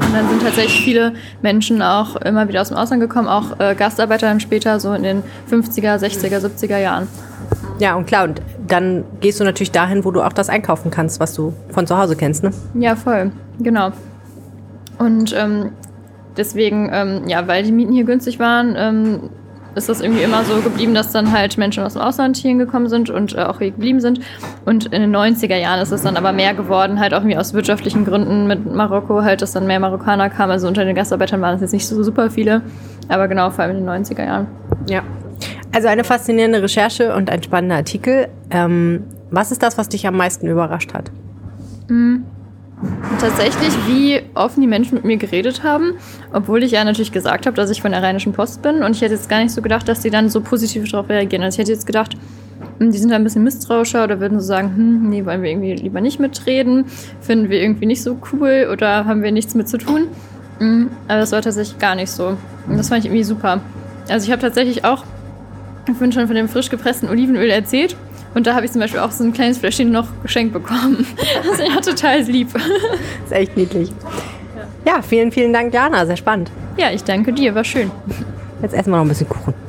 Und 0.01 0.14
dann 0.14 0.29
sind 0.29 0.42
tatsächlich 0.42 0.81
viele 0.83 1.14
Menschen 1.42 1.83
auch 1.83 2.16
immer 2.16 2.49
wieder 2.49 2.61
aus 2.61 2.68
dem 2.68 2.77
Ausland 2.77 3.03
gekommen, 3.03 3.29
auch 3.29 3.59
äh, 3.59 3.75
Gastarbeiter 3.75 4.27
dann 4.29 4.40
später, 4.40 4.79
so 4.79 4.92
in 4.94 5.03
den 5.03 5.22
50er, 5.51 5.96
60er, 5.99 6.38
70er 6.38 6.79
Jahren. 6.79 7.09
Ja, 7.79 7.94
und 7.94 8.07
klar, 8.07 8.25
und 8.25 8.40
dann 8.66 9.05
gehst 9.20 9.40
du 9.40 9.44
natürlich 9.44 9.72
dahin, 9.72 10.05
wo 10.05 10.11
du 10.11 10.22
auch 10.22 10.33
das 10.33 10.49
einkaufen 10.49 10.90
kannst, 10.90 11.20
was 11.20 11.35
du 11.35 11.53
von 11.70 11.87
zu 11.87 11.99
Hause 11.99 12.16
kennst, 12.16 12.42
ne? 12.42 12.53
Ja, 12.75 12.96
voll, 12.96 13.33
genau. 13.59 13.90
Und 14.99 15.35
ähm, 15.37 15.70
deswegen, 16.37 16.88
ähm, 16.92 17.22
ja, 17.27 17.46
weil 17.49 17.64
die 17.64 17.72
Mieten 17.72 17.92
hier 17.92 18.05
günstig 18.05 18.38
waren, 18.38 18.75
ähm, 18.79 19.31
ist 19.77 19.89
das 19.89 20.01
irgendwie 20.01 20.23
immer 20.23 20.45
so 20.45 20.61
geblieben, 20.61 20.95
dass 20.95 21.12
dann 21.12 21.33
halt 21.33 21.59
Menschen 21.59 21.85
aus 21.85 21.93
dem 21.93 22.03
Ausland 22.03 22.37
hier 22.37 22.55
gekommen 22.55 22.89
sind 22.89 23.11
und 23.11 23.35
äh, 23.35 23.43
auch 23.43 23.59
hier 23.59 23.71
geblieben 23.71 24.01
sind. 24.01 24.21
Und 24.65 24.87
in 24.87 25.03
den 25.03 25.15
90er 25.15 25.57
Jahren 25.57 25.81
ist 25.81 25.93
es 25.93 26.03
dann 26.03 26.17
aber 26.17 26.33
mehr 26.33 26.55
geworden, 26.55 26.99
halt 26.99 27.12
auch 27.12 27.21
irgendwie 27.21 27.37
aus 27.37 27.53
wirtschaftlichen 27.53 28.05
Gründen 28.05 28.47
mit 28.47 28.73
Marokko 28.73 29.23
halt, 29.23 29.43
dass 29.43 29.53
dann 29.53 29.67
mehr 29.67 29.79
Marokkaner 29.79 30.31
kamen. 30.31 30.51
Also 30.53 30.67
unter 30.67 30.85
den 30.85 30.95
Gastarbeitern 30.95 31.41
waren 31.41 31.57
es 31.57 31.61
jetzt 31.61 31.73
nicht 31.73 31.87
so 31.87 32.03
super 32.03 32.31
viele, 32.31 32.62
aber 33.09 33.29
genau, 33.29 33.51
vor 33.51 33.65
allem 33.65 33.77
in 33.77 33.87
den 33.87 34.05
90er 34.05 34.25
Jahren. 34.25 34.47
Ja. 34.89 35.03
Also 35.75 35.89
eine 35.89 36.05
faszinierende 36.05 36.62
Recherche 36.62 37.15
und 37.15 37.29
ein 37.29 37.43
spannender 37.43 37.77
Artikel. 37.77 38.29
Ähm, 38.51 39.05
was 39.31 39.53
ist 39.53 39.62
das, 39.62 39.77
was 39.77 39.89
dich 39.91 40.07
am 40.07 40.17
meisten 40.17 40.47
überrascht 40.47 40.95
hat? 40.95 41.11
Tatsächlich, 43.21 43.73
wie 43.87 44.21
offen 44.35 44.61
die 44.61 44.67
Menschen 44.67 44.97
mit 44.97 45.05
mir 45.05 45.17
geredet 45.17 45.62
haben, 45.62 45.95
obwohl 46.33 46.62
ich 46.62 46.73
ja 46.73 46.85
natürlich 46.85 47.12
gesagt 47.12 47.47
habe, 47.47 47.57
dass 47.57 47.71
ich 47.71 47.81
von 47.81 47.93
der 47.93 48.03
Rheinischen 48.03 48.33
Post 48.33 48.61
bin. 48.61 48.83
Und 48.83 48.95
ich 48.95 49.01
hätte 49.01 49.15
jetzt 49.15 49.31
gar 49.31 49.43
nicht 49.43 49.53
so 49.53 49.62
gedacht, 49.62 49.89
dass 49.89 50.01
die 50.01 50.11
dann 50.11 50.29
so 50.29 50.43
positiv 50.43 50.91
darauf 50.91 51.09
reagieren. 51.09 51.43
Also 51.43 51.57
ich 51.57 51.61
hätte 51.61 51.73
jetzt 51.73 51.87
gedacht, 51.87 52.17
hm, 52.79 52.91
die 52.91 52.99
sind 52.99 53.11
da 53.11 53.17
ein 53.17 53.25
bisschen 53.25 53.43
misstrauischer 53.43 54.05
oder 54.05 54.21
würden 54.21 54.39
so 54.39 54.47
sagen, 54.47 54.77
hm, 54.77 55.09
nee, 55.09 55.25
wollen 55.25 55.43
wir 55.43 55.51
irgendwie 55.51 55.75
lieber 55.75 56.03
nicht 56.03 56.21
mitreden, 56.21 56.85
finden 57.21 57.49
wir 57.49 57.62
irgendwie 57.62 57.87
nicht 57.87 58.03
so 58.03 58.19
cool 58.33 58.69
oder 58.71 59.07
haben 59.07 59.23
wir 59.23 59.33
nichts 59.33 59.55
mit 59.55 59.69
zu 59.69 59.79
tun. 59.79 60.09
Hm, 60.59 60.91
Aber 61.09 61.21
das 61.21 61.33
war 61.33 61.41
tatsächlich 61.41 61.79
gar 61.79 61.95
nicht 61.95 62.11
so. 62.11 62.37
Und 62.69 62.77
das 62.77 62.91
fand 62.91 63.01
ich 63.01 63.07
irgendwie 63.07 63.25
super. 63.25 63.61
Also 64.11 64.27
ich 64.27 64.33
habe 64.33 64.43
tatsächlich 64.43 64.85
auch 64.85 65.05
vorhin 65.87 66.12
schon 66.12 66.27
von 66.27 66.37
dem 66.37 66.49
frisch 66.49 66.69
gepressten 66.69 67.09
Olivenöl 67.09 67.49
erzählt. 67.49 67.97
Und 68.35 68.47
da 68.47 68.55
habe 68.55 68.67
ich 68.67 68.73
zum 68.73 68.81
Beispiel 68.81 69.01
auch 69.01 69.11
so 69.11 69.25
ein 69.25 69.33
kleines 69.33 69.59
Fläschchen 69.59 69.91
noch 69.91 70.09
geschenkt 70.23 70.53
bekommen. 70.53 71.07
Das 71.45 71.59
ist 71.59 71.69
ja 71.69 71.81
total 71.81 72.21
lieb. 72.23 72.49
ist 73.25 73.33
echt 73.33 73.57
niedlich. 73.57 73.91
Ja, 74.87 75.03
vielen, 75.03 75.33
vielen 75.33 75.53
Dank, 75.53 75.73
Jana. 75.73 76.07
Sehr 76.07 76.17
spannend. 76.17 76.51
Ja, 76.77 76.91
ich 76.91 77.03
danke 77.05 77.33
dir, 77.33 77.55
war 77.55 77.65
schön. 77.65 77.91
Jetzt 78.62 78.75
essen 78.75 78.91
wir 78.91 78.97
noch 78.97 79.05
ein 79.05 79.09
bisschen 79.09 79.29
Kuchen. 79.29 79.65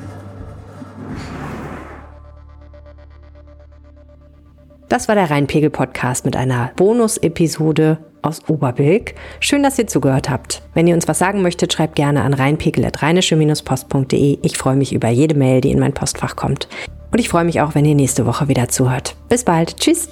Das 4.90 5.08
war 5.10 5.16
der 5.16 5.30
Rheinpegel-Podcast 5.30 6.24
mit 6.24 6.38
einer 6.38 6.72
Bonus-Episode 6.78 7.98
aus 8.22 8.40
Oberbilk. 8.48 9.16
Schön, 9.42 9.62
dass 9.62 9.78
ihr 9.78 9.88
zugehört 9.88 10.30
habt. 10.30 10.62
Wenn 10.74 10.88
ihr 10.88 10.96
uns 10.96 11.10
was 11.10 11.20
sagen 11.20 11.42
möchtet, 11.42 11.74
schreibt 11.74 11.96
gerne 11.96 12.22
an 12.22 12.34
rheinpegel.rheinische-post.de. 12.34 14.40
Ich 14.42 14.58
freue 14.58 14.78
mich 14.78 14.94
über 14.94 15.10
jede 15.10 15.36
Mail, 15.36 15.60
die 15.60 15.72
in 15.72 15.80
mein 15.80 15.94
Postfach 15.94 16.38
kommt. 16.38 16.70
Und 17.12 17.20
ich 17.20 17.28
freue 17.28 17.44
mich 17.44 17.60
auch, 17.60 17.76
wenn 17.76 17.84
ihr 17.84 17.96
nächste 17.96 18.26
Woche 18.26 18.48
wieder 18.48 18.70
zuhört. 18.70 19.18
Bis 19.28 19.44
bald. 19.44 19.76
Tschüss. 19.78 20.08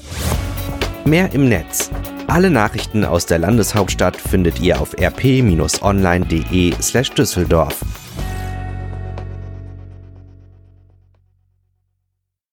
Mehr 1.05 1.33
im 1.33 1.47
Netz. 1.47 1.89
Alle 2.27 2.49
Nachrichten 2.49 3.05
aus 3.05 3.25
der 3.25 3.39
Landeshauptstadt 3.39 4.17
findet 4.17 4.59
ihr 4.59 4.81
auf 4.81 4.93
rp-online.de 4.99 6.73
slash 6.81 7.11
Düsseldorf. 7.11 7.79